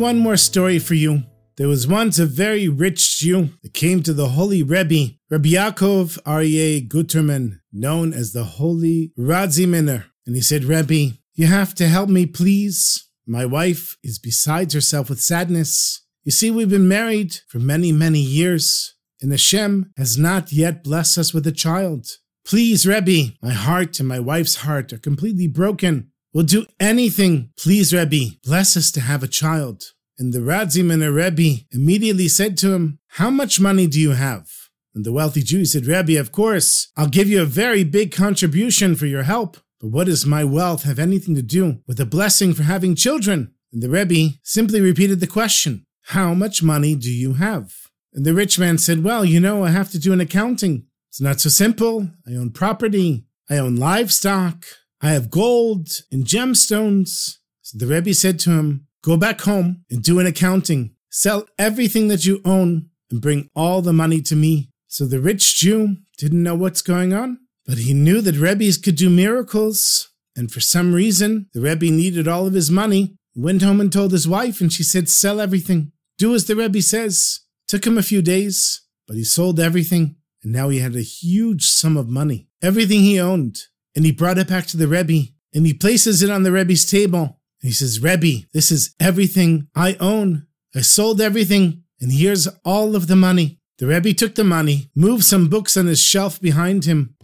one 0.00 0.18
more 0.18 0.38
story 0.38 0.78
for 0.78 0.94
you. 0.94 1.22
There 1.58 1.68
was 1.68 1.86
once 1.86 2.18
a 2.18 2.24
very 2.24 2.68
rich 2.68 3.18
Jew 3.18 3.50
that 3.62 3.74
came 3.74 4.02
to 4.02 4.14
the 4.14 4.30
holy 4.30 4.62
Rebbe, 4.62 5.12
Rabbi 5.28 5.50
Yaakov 5.50 6.18
Aryeh 6.22 6.88
Guterman, 6.88 7.60
known 7.70 8.14
as 8.14 8.32
the 8.32 8.44
Holy 8.44 9.12
Radziminer. 9.18 10.06
And 10.26 10.34
he 10.34 10.40
said, 10.40 10.64
Rebbe, 10.64 11.18
you 11.34 11.46
have 11.48 11.74
to 11.74 11.86
help 11.86 12.08
me, 12.08 12.24
please. 12.24 13.10
My 13.26 13.44
wife 13.44 13.98
is 14.02 14.18
besides 14.18 14.72
herself 14.72 15.10
with 15.10 15.20
sadness. 15.20 16.02
You 16.24 16.32
see, 16.32 16.50
we've 16.50 16.70
been 16.70 16.88
married 16.88 17.36
for 17.48 17.58
many, 17.58 17.92
many 17.92 18.20
years, 18.20 18.94
and 19.20 19.30
Hashem 19.30 19.92
has 19.98 20.16
not 20.16 20.50
yet 20.50 20.82
blessed 20.82 21.18
us 21.18 21.34
with 21.34 21.46
a 21.46 21.52
child. 21.52 22.06
Please, 22.46 22.86
Rebbe, 22.86 23.34
my 23.42 23.52
heart 23.52 24.00
and 24.00 24.08
my 24.08 24.18
wife's 24.18 24.56
heart 24.56 24.94
are 24.94 24.98
completely 24.98 25.46
broken. 25.46 26.09
We'll 26.32 26.44
do 26.44 26.66
anything. 26.78 27.50
Please, 27.58 27.92
Rebbe, 27.92 28.36
bless 28.44 28.76
us 28.76 28.90
to 28.92 29.00
have 29.00 29.22
a 29.22 29.28
child. 29.28 29.82
And 30.18 30.32
the 30.32 30.38
Radziminer 30.38 31.14
Rebbe 31.14 31.64
immediately 31.72 32.28
said 32.28 32.56
to 32.58 32.72
him, 32.72 32.98
How 33.08 33.30
much 33.30 33.58
money 33.58 33.86
do 33.86 33.98
you 33.98 34.12
have? 34.12 34.48
And 34.94 35.04
the 35.04 35.12
wealthy 35.12 35.42
Jew 35.42 35.64
said, 35.64 35.86
Rebbe, 35.86 36.18
of 36.20 36.30
course, 36.30 36.92
I'll 36.96 37.08
give 37.08 37.28
you 37.28 37.42
a 37.42 37.46
very 37.46 37.84
big 37.84 38.12
contribution 38.12 38.96
for 38.96 39.06
your 39.06 39.22
help. 39.22 39.56
But 39.80 39.88
what 39.88 40.06
does 40.06 40.26
my 40.26 40.44
wealth 40.44 40.82
have 40.82 40.98
anything 40.98 41.34
to 41.36 41.42
do 41.42 41.80
with 41.86 41.98
a 41.98 42.06
blessing 42.06 42.54
for 42.54 42.64
having 42.64 42.94
children? 42.94 43.54
And 43.72 43.82
the 43.82 43.88
Rebbe 43.88 44.34
simply 44.42 44.80
repeated 44.80 45.20
the 45.20 45.26
question, 45.26 45.86
How 46.02 46.34
much 46.34 46.62
money 46.62 46.94
do 46.94 47.10
you 47.10 47.34
have? 47.34 47.72
And 48.12 48.24
the 48.24 48.34
rich 48.34 48.58
man 48.58 48.78
said, 48.78 49.02
Well, 49.02 49.24
you 49.24 49.40
know, 49.40 49.64
I 49.64 49.70
have 49.70 49.90
to 49.92 49.98
do 49.98 50.12
an 50.12 50.20
accounting. 50.20 50.86
It's 51.08 51.20
not 51.20 51.40
so 51.40 51.48
simple. 51.48 52.10
I 52.26 52.34
own 52.34 52.50
property. 52.50 53.24
I 53.48 53.58
own 53.58 53.76
livestock. 53.76 54.64
I 55.02 55.10
have 55.10 55.30
gold 55.30 55.88
and 56.12 56.24
gemstones. 56.24 57.38
So 57.62 57.78
the 57.78 57.86
Rebbe 57.86 58.12
said 58.14 58.38
to 58.40 58.50
him, 58.50 58.86
Go 59.02 59.16
back 59.16 59.40
home 59.40 59.84
and 59.90 60.02
do 60.02 60.18
an 60.18 60.26
accounting. 60.26 60.94
Sell 61.08 61.46
everything 61.58 62.08
that 62.08 62.26
you 62.26 62.42
own 62.44 62.90
and 63.10 63.20
bring 63.20 63.48
all 63.56 63.80
the 63.80 63.94
money 63.94 64.20
to 64.22 64.36
me. 64.36 64.70
So 64.88 65.06
the 65.06 65.20
rich 65.20 65.56
Jew 65.56 65.96
didn't 66.18 66.42
know 66.42 66.54
what's 66.54 66.82
going 66.82 67.14
on, 67.14 67.38
but 67.64 67.78
he 67.78 67.94
knew 67.94 68.20
that 68.20 68.36
Rebbe's 68.36 68.76
could 68.76 68.96
do 68.96 69.08
miracles. 69.08 70.10
And 70.36 70.52
for 70.52 70.60
some 70.60 70.94
reason, 70.94 71.48
the 71.54 71.60
Rebbe 71.60 71.90
needed 71.90 72.28
all 72.28 72.46
of 72.46 72.52
his 72.52 72.70
money. 72.70 73.16
He 73.32 73.40
went 73.40 73.62
home 73.62 73.80
and 73.80 73.92
told 73.92 74.12
his 74.12 74.28
wife, 74.28 74.60
and 74.60 74.72
she 74.72 74.82
said, 74.82 75.08
Sell 75.08 75.40
everything. 75.40 75.92
Do 76.18 76.34
as 76.34 76.44
the 76.44 76.56
Rebbe 76.56 76.82
says. 76.82 77.40
Took 77.68 77.86
him 77.86 77.96
a 77.96 78.02
few 78.02 78.20
days, 78.20 78.82
but 79.06 79.16
he 79.16 79.24
sold 79.24 79.58
everything, 79.60 80.16
and 80.42 80.52
now 80.52 80.68
he 80.68 80.80
had 80.80 80.96
a 80.96 81.02
huge 81.02 81.66
sum 81.66 81.96
of 81.96 82.08
money. 82.08 82.48
Everything 82.60 83.00
he 83.00 83.18
owned. 83.18 83.60
And 83.94 84.04
he 84.04 84.12
brought 84.12 84.38
it 84.38 84.48
back 84.48 84.66
to 84.66 84.76
the 84.76 84.88
Rebbe, 84.88 85.30
and 85.52 85.66
he 85.66 85.74
places 85.74 86.22
it 86.22 86.30
on 86.30 86.42
the 86.42 86.52
Rebbe's 86.52 86.88
table. 86.88 87.40
And 87.62 87.68
he 87.68 87.72
says, 87.72 88.02
Rebbe, 88.02 88.46
this 88.52 88.70
is 88.70 88.94
everything 89.00 89.68
I 89.74 89.96
own. 90.00 90.46
I 90.74 90.82
sold 90.82 91.20
everything, 91.20 91.82
and 92.00 92.12
here's 92.12 92.48
all 92.64 92.94
of 92.94 93.06
the 93.06 93.16
money. 93.16 93.58
The 93.78 93.86
Rebbe 93.86 94.12
took 94.12 94.34
the 94.34 94.44
money, 94.44 94.90
moved 94.94 95.24
some 95.24 95.48
books 95.48 95.76
on 95.76 95.86
his 95.86 96.00
shelf 96.00 96.40
behind 96.40 96.84
him, 96.84 97.16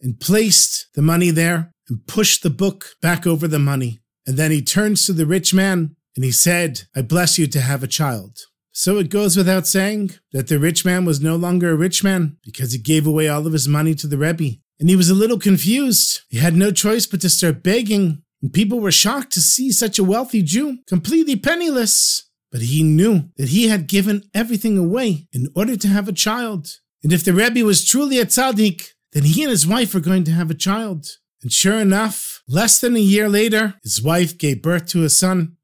and 0.00 0.20
placed 0.20 0.86
the 0.94 1.02
money 1.02 1.30
there 1.30 1.74
and 1.88 2.06
pushed 2.06 2.42
the 2.42 2.50
book 2.50 2.90
back 3.02 3.26
over 3.26 3.46
the 3.46 3.58
money. 3.58 4.00
And 4.26 4.36
then 4.36 4.50
he 4.50 4.62
turns 4.62 5.04
to 5.06 5.12
the 5.12 5.26
rich 5.26 5.52
man 5.52 5.96
and 6.16 6.24
he 6.24 6.32
said, 6.32 6.82
I 6.94 7.02
bless 7.02 7.38
you 7.38 7.46
to 7.48 7.60
have 7.60 7.82
a 7.82 7.88
child. 7.88 8.38
So 8.72 8.98
it 8.98 9.10
goes 9.10 9.36
without 9.36 9.66
saying 9.66 10.12
that 10.32 10.48
the 10.48 10.58
rich 10.58 10.84
man 10.84 11.04
was 11.04 11.20
no 11.20 11.36
longer 11.36 11.70
a 11.70 11.76
rich 11.76 12.04
man 12.04 12.36
because 12.44 12.72
he 12.72 12.78
gave 12.78 13.06
away 13.06 13.28
all 13.28 13.46
of 13.46 13.52
his 13.52 13.68
money 13.68 13.94
to 13.96 14.06
the 14.06 14.16
Rebbe. 14.16 14.60
And 14.80 14.88
he 14.88 14.96
was 14.96 15.10
a 15.10 15.14
little 15.14 15.38
confused. 15.38 16.22
He 16.28 16.38
had 16.38 16.56
no 16.56 16.72
choice 16.72 17.06
but 17.06 17.20
to 17.20 17.28
start 17.28 17.62
begging 17.62 18.22
and 18.42 18.52
people 18.52 18.80
were 18.80 18.90
shocked 18.90 19.32
to 19.32 19.40
see 19.40 19.70
such 19.70 19.98
a 19.98 20.04
wealthy 20.04 20.42
Jew 20.42 20.78
completely 20.86 21.36
penniless. 21.36 22.28
But 22.50 22.62
he 22.62 22.82
knew 22.82 23.30
that 23.36 23.50
he 23.50 23.68
had 23.68 23.86
given 23.86 24.24
everything 24.34 24.76
away 24.76 25.28
in 25.32 25.48
order 25.54 25.76
to 25.76 25.88
have 25.88 26.08
a 26.08 26.12
child. 26.12 26.78
And 27.02 27.12
if 27.12 27.22
the 27.22 27.32
Rebbe 27.32 27.64
was 27.64 27.84
truly 27.84 28.18
a 28.18 28.26
tzaddik, 28.26 28.88
then 29.12 29.22
he 29.22 29.42
and 29.42 29.50
his 29.50 29.66
wife 29.66 29.94
were 29.94 30.00
going 30.00 30.24
to 30.24 30.32
have 30.32 30.50
a 30.50 30.54
child. 30.54 31.06
And 31.42 31.52
sure 31.52 31.78
enough, 31.78 32.42
less 32.48 32.80
than 32.80 32.96
a 32.96 33.00
year 33.00 33.28
later, 33.28 33.74
his 33.82 34.02
wife 34.02 34.36
gave 34.36 34.62
birth 34.62 34.86
to 34.88 35.04
a 35.04 35.08
son. 35.08 35.56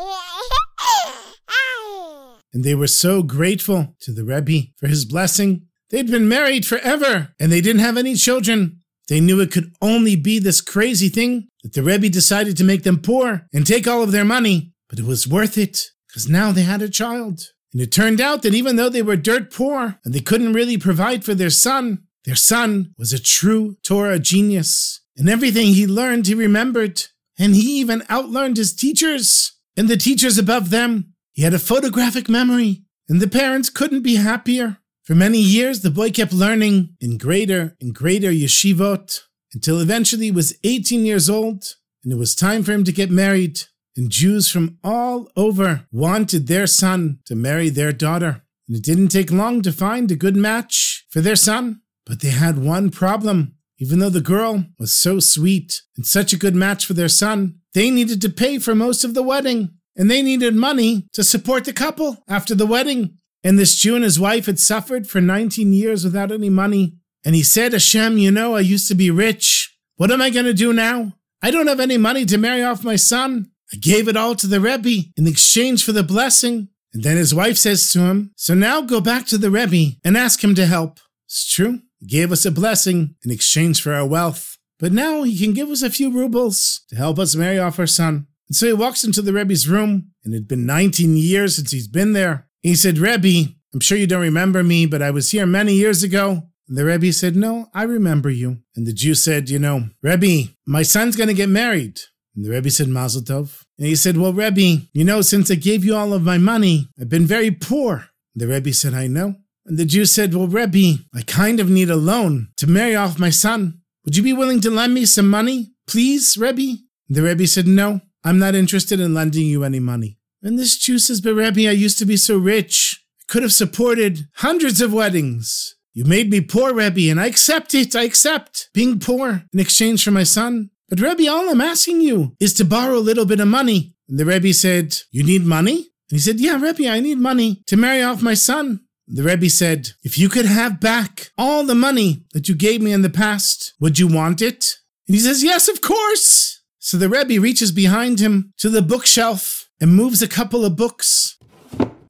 And 2.53 2.65
they 2.65 2.75
were 2.75 2.87
so 2.87 3.23
grateful 3.23 3.97
to 4.01 4.13
the 4.13 4.25
Rebbe 4.25 4.69
for 4.77 4.87
his 4.87 5.05
blessing. 5.05 5.67
They'd 5.91 6.11
been 6.11 6.29
married 6.29 6.65
forever 6.65 7.35
and 7.41 7.51
they 7.51 7.61
didn't 7.61 7.83
have 7.83 7.97
any 7.97 8.15
children. 8.15 8.81
They 9.09 9.21
knew 9.21 9.41
it 9.41 9.53
could 9.53 9.73
only 9.81 10.17
be 10.17 10.39
this 10.39 10.61
crazy 10.61 11.09
thing 11.09 11.49
that 11.63 11.75
the 11.75 11.83
Rebbe 11.83 12.09
decided 12.09 12.57
to 12.57 12.65
make 12.65 12.83
them 12.83 12.99
poor 12.99 13.47
and 13.53 13.67
take 13.67 13.87
all 13.87 14.03
of 14.03 14.13
their 14.13 14.25
money, 14.25 14.73
but 14.89 14.99
it 14.99 15.05
was 15.05 15.29
worth 15.29 15.57
it 15.57 15.91
because 16.09 16.29
now 16.29 16.53
they 16.53 16.63
had 16.63 16.83
a 16.83 16.89
child. 16.89 17.41
And 17.73 17.83
it 17.83 17.93
turned 17.93 18.21
out 18.21 18.43
that 18.43 18.55
even 18.55 18.77
though 18.77 18.89
they 18.89 19.03
were 19.03 19.17
dirt 19.17 19.53
poor 19.53 19.99
and 20.05 20.15
they 20.15 20.21
couldn't 20.21 20.55
really 20.55 20.79
provide 20.79 21.25
for 21.25 21.35
their 21.35 21.51
son, 21.51 22.05
their 22.25 22.37
son 22.37 22.95
was 22.99 23.13
a 23.13 23.23
true 23.23 23.77
Torah 23.83 24.19
genius. 24.19 25.01
And 25.17 25.29
everything 25.29 25.69
he 25.69 25.87
learned, 25.87 26.27
he 26.27 26.35
remembered. 26.35 27.05
And 27.39 27.55
he 27.55 27.79
even 27.79 28.01
outlearned 28.03 28.57
his 28.57 28.75
teachers 28.75 29.53
and 29.77 29.89
the 29.89 29.97
teachers 29.97 30.39
above 30.39 30.71
them. 30.71 31.13
He 31.33 31.43
had 31.43 31.55
a 31.55 31.59
photographic 31.59 32.29
memory, 32.31 32.85
and 33.09 33.21
the 33.21 33.29
parents 33.29 33.69
couldn't 33.69 34.01
be 34.01 34.17
happier. 34.17 34.79
For 35.07 35.15
many 35.15 35.39
years, 35.39 35.83
the 35.83 35.91
boy 35.91 36.11
kept 36.11 36.33
learning 36.33 36.97
in 37.01 37.17
greater 37.17 37.77
and 37.81 37.95
greater 37.95 38.33
yeshivot 38.33 39.21
until 39.55 39.81
eventually 39.81 40.25
he 40.25 40.31
was 40.33 40.59
18 40.65 41.05
years 41.05 41.31
old 41.31 41.65
and 42.03 42.13
it 42.13 42.17
was 42.17 42.35
time 42.35 42.65
for 42.65 42.73
him 42.73 42.83
to 42.83 42.91
get 42.93 43.09
married. 43.09 43.63
And 43.97 44.11
Jews 44.11 44.51
from 44.51 44.79
all 44.83 45.31
over 45.37 45.87
wanted 45.93 46.49
their 46.49 46.67
son 46.67 47.21
to 47.27 47.37
marry 47.37 47.69
their 47.69 47.93
daughter. 47.93 48.43
And 48.67 48.77
it 48.77 48.83
didn't 48.83 49.09
take 49.09 49.31
long 49.31 49.63
to 49.63 49.71
find 49.71 50.11
a 50.11 50.17
good 50.17 50.35
match 50.35 51.07
for 51.09 51.21
their 51.21 51.37
son. 51.37 51.83
But 52.05 52.21
they 52.21 52.31
had 52.31 52.59
one 52.59 52.91
problem. 52.91 53.55
Even 53.79 54.01
though 54.01 54.11
the 54.11 54.21
girl 54.21 54.65
was 54.77 54.93
so 54.93 55.21
sweet 55.21 55.83
and 55.97 56.05
such 56.05 56.33
a 56.33 56.39
good 56.39 56.57
match 56.57 56.85
for 56.85 56.95
their 56.95 57.09
son, 57.09 57.61
they 57.75 57.91
needed 57.91 58.21
to 58.23 58.29
pay 58.29 58.59
for 58.59 58.75
most 58.75 59.05
of 59.05 59.15
the 59.15 59.23
wedding. 59.23 59.71
And 59.95 60.11
they 60.11 60.21
needed 60.21 60.57
money 60.57 61.07
to 61.13 61.23
support 61.23 61.65
the 61.65 61.73
couple 61.73 62.25
after 62.29 62.57
the 62.57 62.67
wedding. 62.67 63.19
And 63.47 63.61
this 63.61 63.77
Jew 63.77 63.95
and 63.95 64.03
his 64.03 64.19
wife 64.19 64.47
had 64.47 64.59
suffered 64.59 65.07
for 65.07 65.21
19 65.21 65.73
years 65.73 66.03
without 66.03 66.33
any 66.33 66.51
money. 66.51 66.97
And 67.25 67.37
he 67.37 67.45
said, 67.45 67.75
Hashem, 67.75 68.19
you 68.19 68.33
know, 68.33 68.57
I 68.57 68.61
used 68.61 68.89
to 68.89 68.97
be 68.97 69.09
rich. 69.09 69.73
What 69.95 70.11
am 70.11 70.21
I 70.21 70.31
going 70.31 70.47
to 70.47 70.53
do 70.53 70.73
now? 70.73 71.13
I 71.41 71.53
don't 71.53 71.69
have 71.69 71.79
any 71.79 71.97
money 71.97 72.25
to 72.25 72.39
marry 72.39 72.65
off 72.65 72.83
my 72.83 72.97
son. 72.97 73.53
I 73.73 73.77
gave 73.77 74.09
it 74.09 74.17
all 74.17 74.35
to 74.35 74.49
the 74.49 74.59
Rebbe 74.59 75.11
in 75.17 75.29
exchange 75.29 75.85
for 75.85 75.93
the 75.93 76.03
blessing. 76.03 76.71
And 76.93 77.05
then 77.05 77.17
his 77.17 77.33
wife 77.33 77.57
says 77.57 77.89
to 77.93 78.01
him, 78.01 78.33
So 78.35 78.53
now 78.55 78.81
go 78.81 79.01
back 79.01 79.27
to 79.27 79.39
the 79.39 79.51
Rebbe 79.53 79.97
and 80.05 80.17
ask 80.17 80.43
him 80.43 80.57
to 80.57 80.67
help. 80.67 80.99
It's 81.27 81.49
true. 81.49 81.83
He 82.01 82.07
gave 82.09 82.33
us 82.33 82.45
a 82.45 82.51
blessing 82.51 83.15
in 83.25 83.31
exchange 83.31 83.81
for 83.81 83.95
our 83.95 84.05
wealth. 84.05 84.59
But 84.81 84.91
now 84.91 85.23
he 85.23 85.39
can 85.39 85.55
give 85.55 85.69
us 85.69 85.83
a 85.83 85.91
few 85.91 86.11
rubles 86.11 86.81
to 86.89 86.97
help 86.97 87.21
us 87.21 87.37
marry 87.37 87.61
off 87.61 87.79
our 87.79 87.87
son. 87.87 88.27
And 88.49 88.57
so 88.57 88.67
he 88.67 88.73
walks 88.73 89.05
into 89.05 89.23
the 89.23 89.33
Rebbe's 89.33 89.69
room, 89.69 90.11
and 90.25 90.35
it 90.35 90.39
had 90.39 90.49
been 90.49 90.67
19 90.67 91.17
years 91.17 91.55
since 91.55 91.71
he's 91.71 91.89
been 91.89 92.13
there. 92.13 92.46
He 92.63 92.75
said, 92.75 92.99
Rebbe, 92.99 93.53
I'm 93.73 93.81
sure 93.81 93.99
you 93.99 94.07
don't 94.07 94.21
remember 94.23 94.63
me, 94.63 94.87
but 94.87 95.03
I 95.03 95.11
was 95.11 95.31
here 95.31 95.47
many 95.47 95.75
years 95.75 96.03
ago. 96.03 96.43
And 96.69 96.77
the 96.77 96.85
Rebbe 96.85 97.13
said, 97.13 97.37
No, 97.37 97.69
I 97.75 97.83
remember 97.85 98.31
you. 98.31 98.59
And 98.75 98.87
the 98.87 98.93
Jew 98.93 99.15
said, 99.15 99.49
You 99.51 99.59
know, 99.59 99.91
Rebbe, 100.03 100.51
my 100.67 100.83
son's 100.83 101.17
going 101.17 101.29
to 101.29 101.35
get 101.35 101.49
married. 101.49 102.01
And 102.35 102.45
the 102.45 102.51
Rebbe 102.51 102.71
said, 102.71 102.89
Mazel 102.89 103.23
Tov. 103.23 103.63
And 103.79 103.87
he 103.87 103.95
said, 103.95 104.17
Well, 104.17 104.33
Rebbe, 104.33 104.87
you 104.93 105.05
know, 105.05 105.23
since 105.23 105.51
I 105.51 105.55
gave 105.55 105.85
you 105.85 105.95
all 105.95 106.13
of 106.13 106.23
my 106.23 106.39
money, 106.39 106.89
I've 107.01 107.09
been 107.09 107.27
very 107.27 107.51
poor. 107.51 108.09
And 108.35 108.43
the 108.43 108.49
Rebbe 108.49 108.73
said, 108.73 108.95
I 108.95 109.07
know. 109.07 109.37
And 109.65 109.79
the 109.79 109.85
Jew 109.85 110.05
said, 110.05 110.35
Well, 110.35 110.49
Rebbe, 110.49 111.03
I 111.15 111.23
kind 111.23 111.61
of 111.61 111.71
need 111.71 111.91
a 111.91 111.97
loan 111.97 112.49
to 112.57 112.67
marry 112.67 112.95
off 112.95 113.19
my 113.19 113.31
son. 113.31 113.81
Would 114.05 114.17
you 114.17 114.23
be 114.23 114.33
willing 114.33 114.61
to 114.63 114.71
lend 114.71 114.95
me 114.95 115.05
some 115.05 115.29
money, 115.29 115.73
please, 115.87 116.37
Rebbe? 116.37 116.79
And 117.09 117.17
the 117.17 117.23
Rebbe 117.23 117.47
said, 117.47 117.67
No, 117.67 118.01
I'm 118.25 118.39
not 118.39 118.55
interested 118.55 119.01
in 119.01 119.15
lending 119.15 119.47
you 119.47 119.65
any 119.65 119.81
money. 119.81 120.19
And 120.47 120.61
this 120.61 120.79
Jew 120.79 121.01
says, 121.01 121.21
But 121.21 121.35
Rebbe, 121.35 121.69
I 121.69 121.73
used 121.73 121.99
to 121.99 122.07
be 122.07 122.17
so 122.17 122.39
rich. 122.39 123.05
I 123.21 123.25
could 123.27 123.43
have 123.43 123.53
supported 123.53 124.29
hundreds 124.37 124.81
of 124.81 124.93
weddings. 124.93 125.75
You 125.93 126.05
made 126.05 126.31
me 126.31 126.41
poor, 126.41 126.73
Rebbe, 126.73 127.11
and 127.11 127.21
I 127.21 127.27
accept 127.27 127.75
it. 127.75 127.97
I 127.97 128.05
accept 128.05 128.71
being 128.73 129.01
poor 129.01 129.43
in 129.53 129.59
exchange 129.59 130.05
for 130.05 130.13
my 130.13 130.23
son. 130.23 130.71
But 130.89 131.01
Rebbe, 131.01 131.29
all 131.29 131.51
I'm 131.51 131.61
asking 131.61 132.01
you 132.01 132.37
is 132.39 132.55
to 132.55 132.65
borrow 132.65 132.97
a 132.97 133.09
little 133.09 133.27
bit 133.27 133.41
of 133.41 133.49
money. 133.49 133.97
And 134.09 134.21
the 134.21 134.25
Rebbe 134.25 134.55
said, 134.55 134.97
You 135.11 135.25
need 135.25 135.45
money? 135.45 135.79
And 136.11 136.13
he 136.13 136.19
said, 136.21 136.39
Yeah, 136.39 136.61
Rebbe, 136.61 136.89
I 136.89 137.01
need 137.01 137.19
money 137.19 137.65
to 137.67 137.77
marry 137.77 138.05
off 138.05 138.23
my 138.23 138.35
son. 138.35 138.83
The 139.09 139.25
Rebbe 139.25 139.51
said, 139.51 139.89
If 140.05 140.17
you 140.17 140.29
could 140.29 140.47
have 140.47 140.79
back 140.79 141.31
all 141.37 141.65
the 141.65 141.75
money 141.75 142.25
that 142.35 142.49
you 142.49 142.55
gave 142.55 142.81
me 142.81 142.93
in 142.93 143.03
the 143.03 143.11
past, 143.11 143.75
would 143.81 143.99
you 143.99 144.07
want 144.07 144.41
it? 144.41 144.77
And 145.09 145.17
he 145.17 145.21
says, 145.21 145.43
Yes, 145.43 145.67
of 145.67 145.81
course. 145.81 146.63
So 146.79 146.99
the 146.99 147.09
Rebbe 147.09 147.41
reaches 147.41 147.73
behind 147.73 148.21
him 148.21 148.53
to 148.59 148.71
the 148.71 148.81
bookshelf 148.81 149.66
and 149.81 149.95
moves 149.95 150.23
a 150.23 150.29
couple 150.29 150.65
of 150.65 150.77
books 150.77 151.39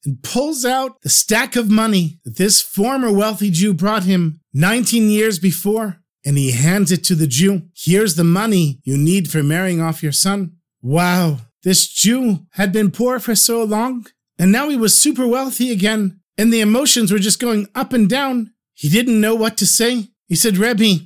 and 0.05 0.23
pulls 0.23 0.65
out 0.65 1.03
the 1.03 1.09
stack 1.09 1.57
of 1.57 1.71
money 1.71 2.21
that 2.25 2.37
this 2.37 2.63
former 2.63 3.13
wealthy 3.13 3.51
Jew 3.51 3.75
brought 3.75 4.05
him 4.05 4.41
19 4.55 5.11
years 5.11 5.39
before. 5.39 5.99
And 6.25 6.37
he 6.37 6.51
hands 6.51 6.91
it 6.91 7.05
to 7.05 7.15
the 7.15 7.29
Jew. 7.29 7.63
Here's 7.73 8.17
the 8.17 8.25
money 8.25 8.81
you 8.83 8.99
need 8.99 9.31
for 9.31 9.45
marrying 9.45 9.81
off 9.81 10.03
your 10.03 10.11
son. 10.11 10.57
Wow, 10.83 11.39
this 11.63 11.87
Jew 11.87 12.47
had 12.53 12.73
been 12.73 12.91
poor 12.91 13.21
for 13.21 13.37
so 13.37 13.63
long, 13.63 14.07
and 14.37 14.51
now 14.51 14.69
he 14.69 14.77
was 14.77 14.99
super 14.99 15.27
wealthy 15.27 15.71
again, 15.71 16.21
and 16.37 16.53
the 16.53 16.61
emotions 16.61 17.13
were 17.13 17.21
just 17.21 17.39
going 17.39 17.69
up 17.77 17.93
and 17.93 18.09
down. 18.09 18.53
He 18.75 18.89
didn't 18.89 19.21
know 19.21 19.37
what 19.37 19.57
to 19.59 19.67
say. 19.67 20.09
He 20.27 20.35
said, 20.35 20.59
Rebbe, 20.59 21.05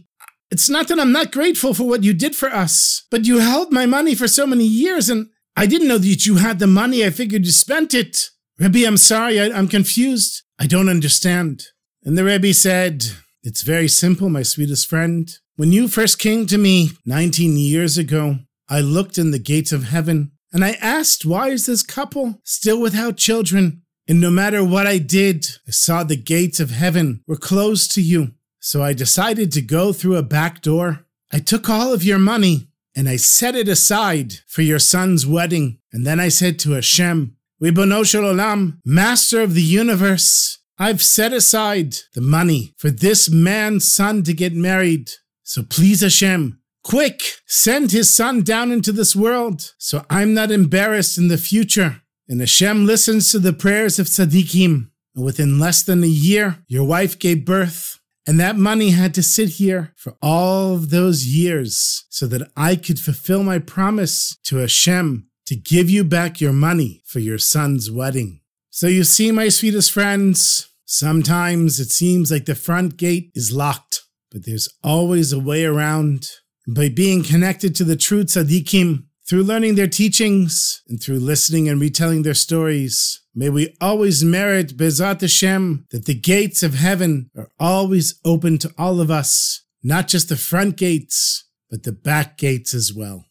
it's 0.51 0.71
not 0.71 0.89
that 0.89 0.99
I'm 0.99 1.13
not 1.13 1.33
grateful 1.33 1.75
for 1.75 1.85
what 1.85 2.03
you 2.03 2.15
did 2.15 2.35
for 2.35 2.49
us, 2.49 3.07
but 3.11 3.27
you 3.27 3.39
held 3.39 3.73
my 3.73 3.85
money 3.85 4.15
for 4.15 4.27
so 4.27 4.47
many 4.47 4.65
years, 4.65 5.11
and 5.11 5.29
I 5.61 5.67
didn't 5.67 5.89
know 5.89 5.99
that 5.99 6.25
you 6.25 6.37
had 6.37 6.59
the 6.59 6.67
money. 6.67 7.05
I 7.05 7.11
figured 7.11 7.45
you 7.45 7.53
spent 7.53 7.93
it. 7.93 8.31
Rebbe, 8.59 8.87
I'm 8.87 8.97
sorry. 8.97 9.39
I, 9.39 9.49
am 9.49 9.69
confused. 9.69 10.43
I 10.59 10.67
don't 10.67 10.89
understand. 10.89 11.67
And 12.03 12.17
the 12.17 12.25
Rebbe 12.25 12.55
said, 12.55 13.05
It's 13.43 13.61
very 13.61 13.87
simple, 13.87 14.31
my 14.31 14.43
sweetest 14.43 14.89
friend. 14.89 15.31
When 15.57 15.71
you 15.71 15.87
first 15.87 16.19
came 16.19 16.47
to 16.47 16.57
me 16.57 16.93
19 17.05 17.59
years 17.59 17.99
ago, 17.99 18.37
I 18.71 18.81
looked 18.81 19.19
in 19.19 19.33
the 19.33 19.39
gates 19.39 19.71
of 19.71 19.85
heaven 19.85 20.33
and 20.51 20.65
I 20.65 20.79
asked, 20.81 21.27
Why 21.27 21.49
is 21.49 21.67
this 21.67 21.83
couple 21.83 22.41
still 22.43 22.81
without 22.81 23.19
children? 23.19 23.83
And 24.09 24.19
no 24.19 24.31
matter 24.31 24.65
what 24.65 24.87
I 24.87 24.97
did, 24.97 25.47
I 25.69 25.73
saw 25.73 26.05
the 26.05 26.17
gates 26.17 26.59
of 26.59 26.71
heaven 26.71 27.23
were 27.27 27.37
closed 27.37 27.93
to 27.97 28.01
you. 28.01 28.31
So 28.61 28.83
I 28.83 28.95
decided 28.95 29.53
to 29.53 29.61
go 29.61 29.93
through 29.93 30.17
a 30.17 30.23
back 30.23 30.63
door. 30.63 31.05
I 31.31 31.39
took 31.39 31.69
all 31.69 31.93
of 31.93 32.03
your 32.03 32.19
money 32.19 32.70
and 33.01 33.09
I 33.09 33.17
set 33.17 33.55
it 33.57 33.67
aside 33.67 34.35
for 34.47 34.61
your 34.61 34.79
son's 34.79 35.27
wedding. 35.27 35.79
And 35.91 36.07
then 36.07 36.21
I 36.21 36.29
said 36.29 36.59
to 36.59 36.73
Hashem, 36.73 37.35
Ribono 37.63 38.05
Shel 38.05 38.25
Olam, 38.25 38.77
Master 38.85 39.41
of 39.41 39.55
the 39.55 39.63
universe, 39.63 40.59
I've 40.79 41.01
set 41.01 41.33
aside 41.33 41.95
the 42.15 42.21
money 42.21 42.75
for 42.77 42.91
this 42.91 43.31
man's 43.31 43.91
son 43.91 44.23
to 44.25 44.35
get 44.35 44.53
married. 44.53 45.13
So 45.45 45.63
please, 45.63 46.03
Hashem, 46.03 46.61
quick, 46.85 47.23
send 47.47 47.91
his 47.91 48.13
son 48.13 48.43
down 48.43 48.71
into 48.71 48.93
this 48.93 49.17
world 49.17 49.73
so 49.79 50.05
I'm 50.11 50.35
not 50.35 50.51
embarrassed 50.51 51.17
in 51.17 51.29
the 51.29 51.39
future. 51.39 52.03
And 52.29 52.41
Hashem 52.41 52.85
listens 52.85 53.33
to 53.33 53.39
the 53.39 53.55
prayers 53.55 53.99
of 53.99 54.09
tzaddikim. 54.09 54.91
And 55.15 55.25
within 55.25 55.59
less 55.59 55.83
than 55.83 56.05
a 56.05 56.07
year, 56.07 56.59
your 56.69 56.85
wife 56.85 57.19
gave 57.19 57.47
birth. 57.47 57.99
And 58.31 58.39
that 58.39 58.55
money 58.55 58.91
had 58.91 59.13
to 59.15 59.25
sit 59.25 59.49
here 59.49 59.93
for 59.97 60.15
all 60.23 60.75
of 60.75 60.91
those 60.91 61.27
years 61.27 62.05
so 62.11 62.29
that 62.29 62.49
I 62.57 62.77
could 62.77 63.01
fulfill 63.01 63.43
my 63.43 63.59
promise 63.59 64.39
to 64.45 64.59
Hashem 64.59 65.27
to 65.47 65.57
give 65.57 65.91
you 65.91 66.05
back 66.05 66.41
your 66.41 66.53
money 66.53 67.03
for 67.05 67.19
your 67.19 67.39
son's 67.39 67.91
wedding. 67.91 68.43
So 68.71 68.87
you 68.87 69.03
see, 69.03 69.33
my 69.33 69.49
sweetest 69.49 69.91
friends, 69.91 70.69
sometimes 70.85 71.81
it 71.81 71.91
seems 71.91 72.31
like 72.31 72.45
the 72.45 72.55
front 72.55 72.97
gate 72.97 73.33
is 73.35 73.51
locked, 73.53 74.03
but 74.31 74.47
there's 74.47 74.69
always 74.85 75.33
a 75.33 75.41
way 75.41 75.65
around. 75.65 76.31
by 76.69 76.89
being 76.89 77.25
connected 77.25 77.75
to 77.75 77.83
the 77.83 77.97
true 77.97 78.23
tzaddikim, 78.23 79.07
through 79.29 79.43
learning 79.43 79.75
their 79.75 79.89
teachings, 79.89 80.83
and 80.89 81.03
through 81.03 81.19
listening 81.19 81.69
and 81.69 81.81
retelling 81.81 82.23
their 82.23 82.35
stories, 82.35 83.21
may 83.41 83.49
we 83.49 83.75
always 83.81 84.23
merit 84.23 84.77
Bezrat 84.77 85.23
Hashem 85.23 85.87
that 85.93 86.05
the 86.05 86.13
gates 86.13 86.63
of 86.63 86.75
heaven 86.75 87.31
are 87.35 87.49
always 87.59 88.21
open 88.23 88.59
to 88.59 88.71
all 88.77 89.01
of 89.01 89.11
us, 89.11 89.65
not 89.83 90.09
just 90.09 90.29
the 90.29 90.37
front 90.37 90.77
gates, 90.77 91.47
but 91.71 91.85
the 91.85 91.93
back 91.93 92.37
gates 92.37 92.75
as 92.75 92.93
well. 92.93 93.25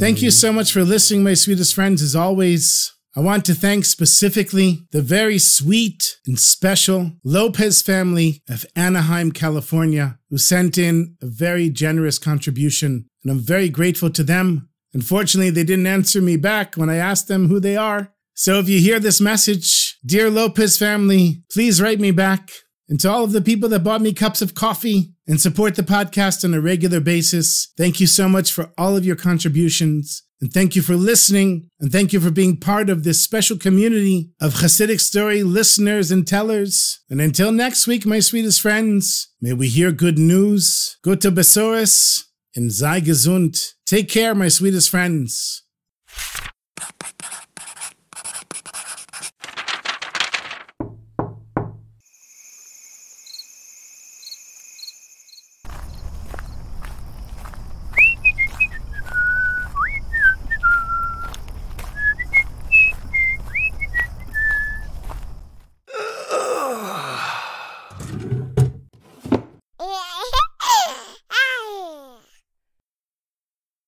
Thank 0.00 0.22
you 0.22 0.30
so 0.30 0.50
much 0.50 0.72
for 0.72 0.82
listening, 0.82 1.22
my 1.22 1.34
sweetest 1.34 1.74
friends. 1.74 2.00
As 2.00 2.16
always, 2.16 2.90
I 3.14 3.20
want 3.20 3.44
to 3.44 3.54
thank 3.54 3.84
specifically 3.84 4.86
the 4.92 5.02
very 5.02 5.38
sweet 5.38 6.16
and 6.26 6.40
special 6.40 7.12
Lopez 7.22 7.82
family 7.82 8.42
of 8.48 8.64
Anaheim, 8.74 9.30
California, 9.30 10.18
who 10.30 10.38
sent 10.38 10.78
in 10.78 11.16
a 11.20 11.26
very 11.26 11.68
generous 11.68 12.18
contribution, 12.18 13.10
and 13.22 13.30
I'm 13.30 13.40
very 13.40 13.68
grateful 13.68 14.08
to 14.08 14.22
them. 14.22 14.70
Unfortunately, 14.94 15.50
they 15.50 15.64
didn't 15.64 15.86
answer 15.86 16.22
me 16.22 16.38
back 16.38 16.76
when 16.76 16.88
I 16.88 16.96
asked 16.96 17.28
them 17.28 17.48
who 17.48 17.60
they 17.60 17.76
are. 17.76 18.14
So 18.32 18.58
if 18.58 18.70
you 18.70 18.80
hear 18.80 19.00
this 19.00 19.20
message, 19.20 19.98
dear 20.06 20.30
Lopez 20.30 20.78
family, 20.78 21.42
please 21.52 21.82
write 21.82 22.00
me 22.00 22.10
back. 22.10 22.48
And 22.90 22.98
to 23.00 23.10
all 23.10 23.22
of 23.22 23.30
the 23.30 23.40
people 23.40 23.68
that 23.68 23.84
bought 23.84 24.02
me 24.02 24.12
cups 24.12 24.42
of 24.42 24.56
coffee 24.56 25.14
and 25.28 25.40
support 25.40 25.76
the 25.76 25.82
podcast 25.82 26.44
on 26.44 26.52
a 26.52 26.60
regular 26.60 26.98
basis, 26.98 27.72
thank 27.78 28.00
you 28.00 28.08
so 28.08 28.28
much 28.28 28.52
for 28.52 28.72
all 28.76 28.96
of 28.96 29.06
your 29.06 29.14
contributions. 29.14 30.24
And 30.40 30.52
thank 30.52 30.74
you 30.74 30.82
for 30.82 30.96
listening. 30.96 31.70
And 31.78 31.92
thank 31.92 32.12
you 32.12 32.18
for 32.18 32.32
being 32.32 32.56
part 32.56 32.90
of 32.90 33.04
this 33.04 33.22
special 33.22 33.56
community 33.56 34.30
of 34.40 34.54
Hasidic 34.54 35.00
story 35.00 35.44
listeners 35.44 36.10
and 36.10 36.26
tellers. 36.26 37.00
And 37.08 37.20
until 37.20 37.52
next 37.52 37.86
week, 37.86 38.04
my 38.04 38.18
sweetest 38.18 38.60
friends, 38.60 39.28
may 39.40 39.52
we 39.52 39.68
hear 39.68 39.92
good 39.92 40.18
news. 40.18 40.98
Gute 41.04 41.30
Besoris 41.32 42.24
and 42.56 42.72
sei 42.72 43.00
gesund. 43.00 43.74
Take 43.86 44.08
care, 44.08 44.34
my 44.34 44.48
sweetest 44.48 44.90
friends. 44.90 45.62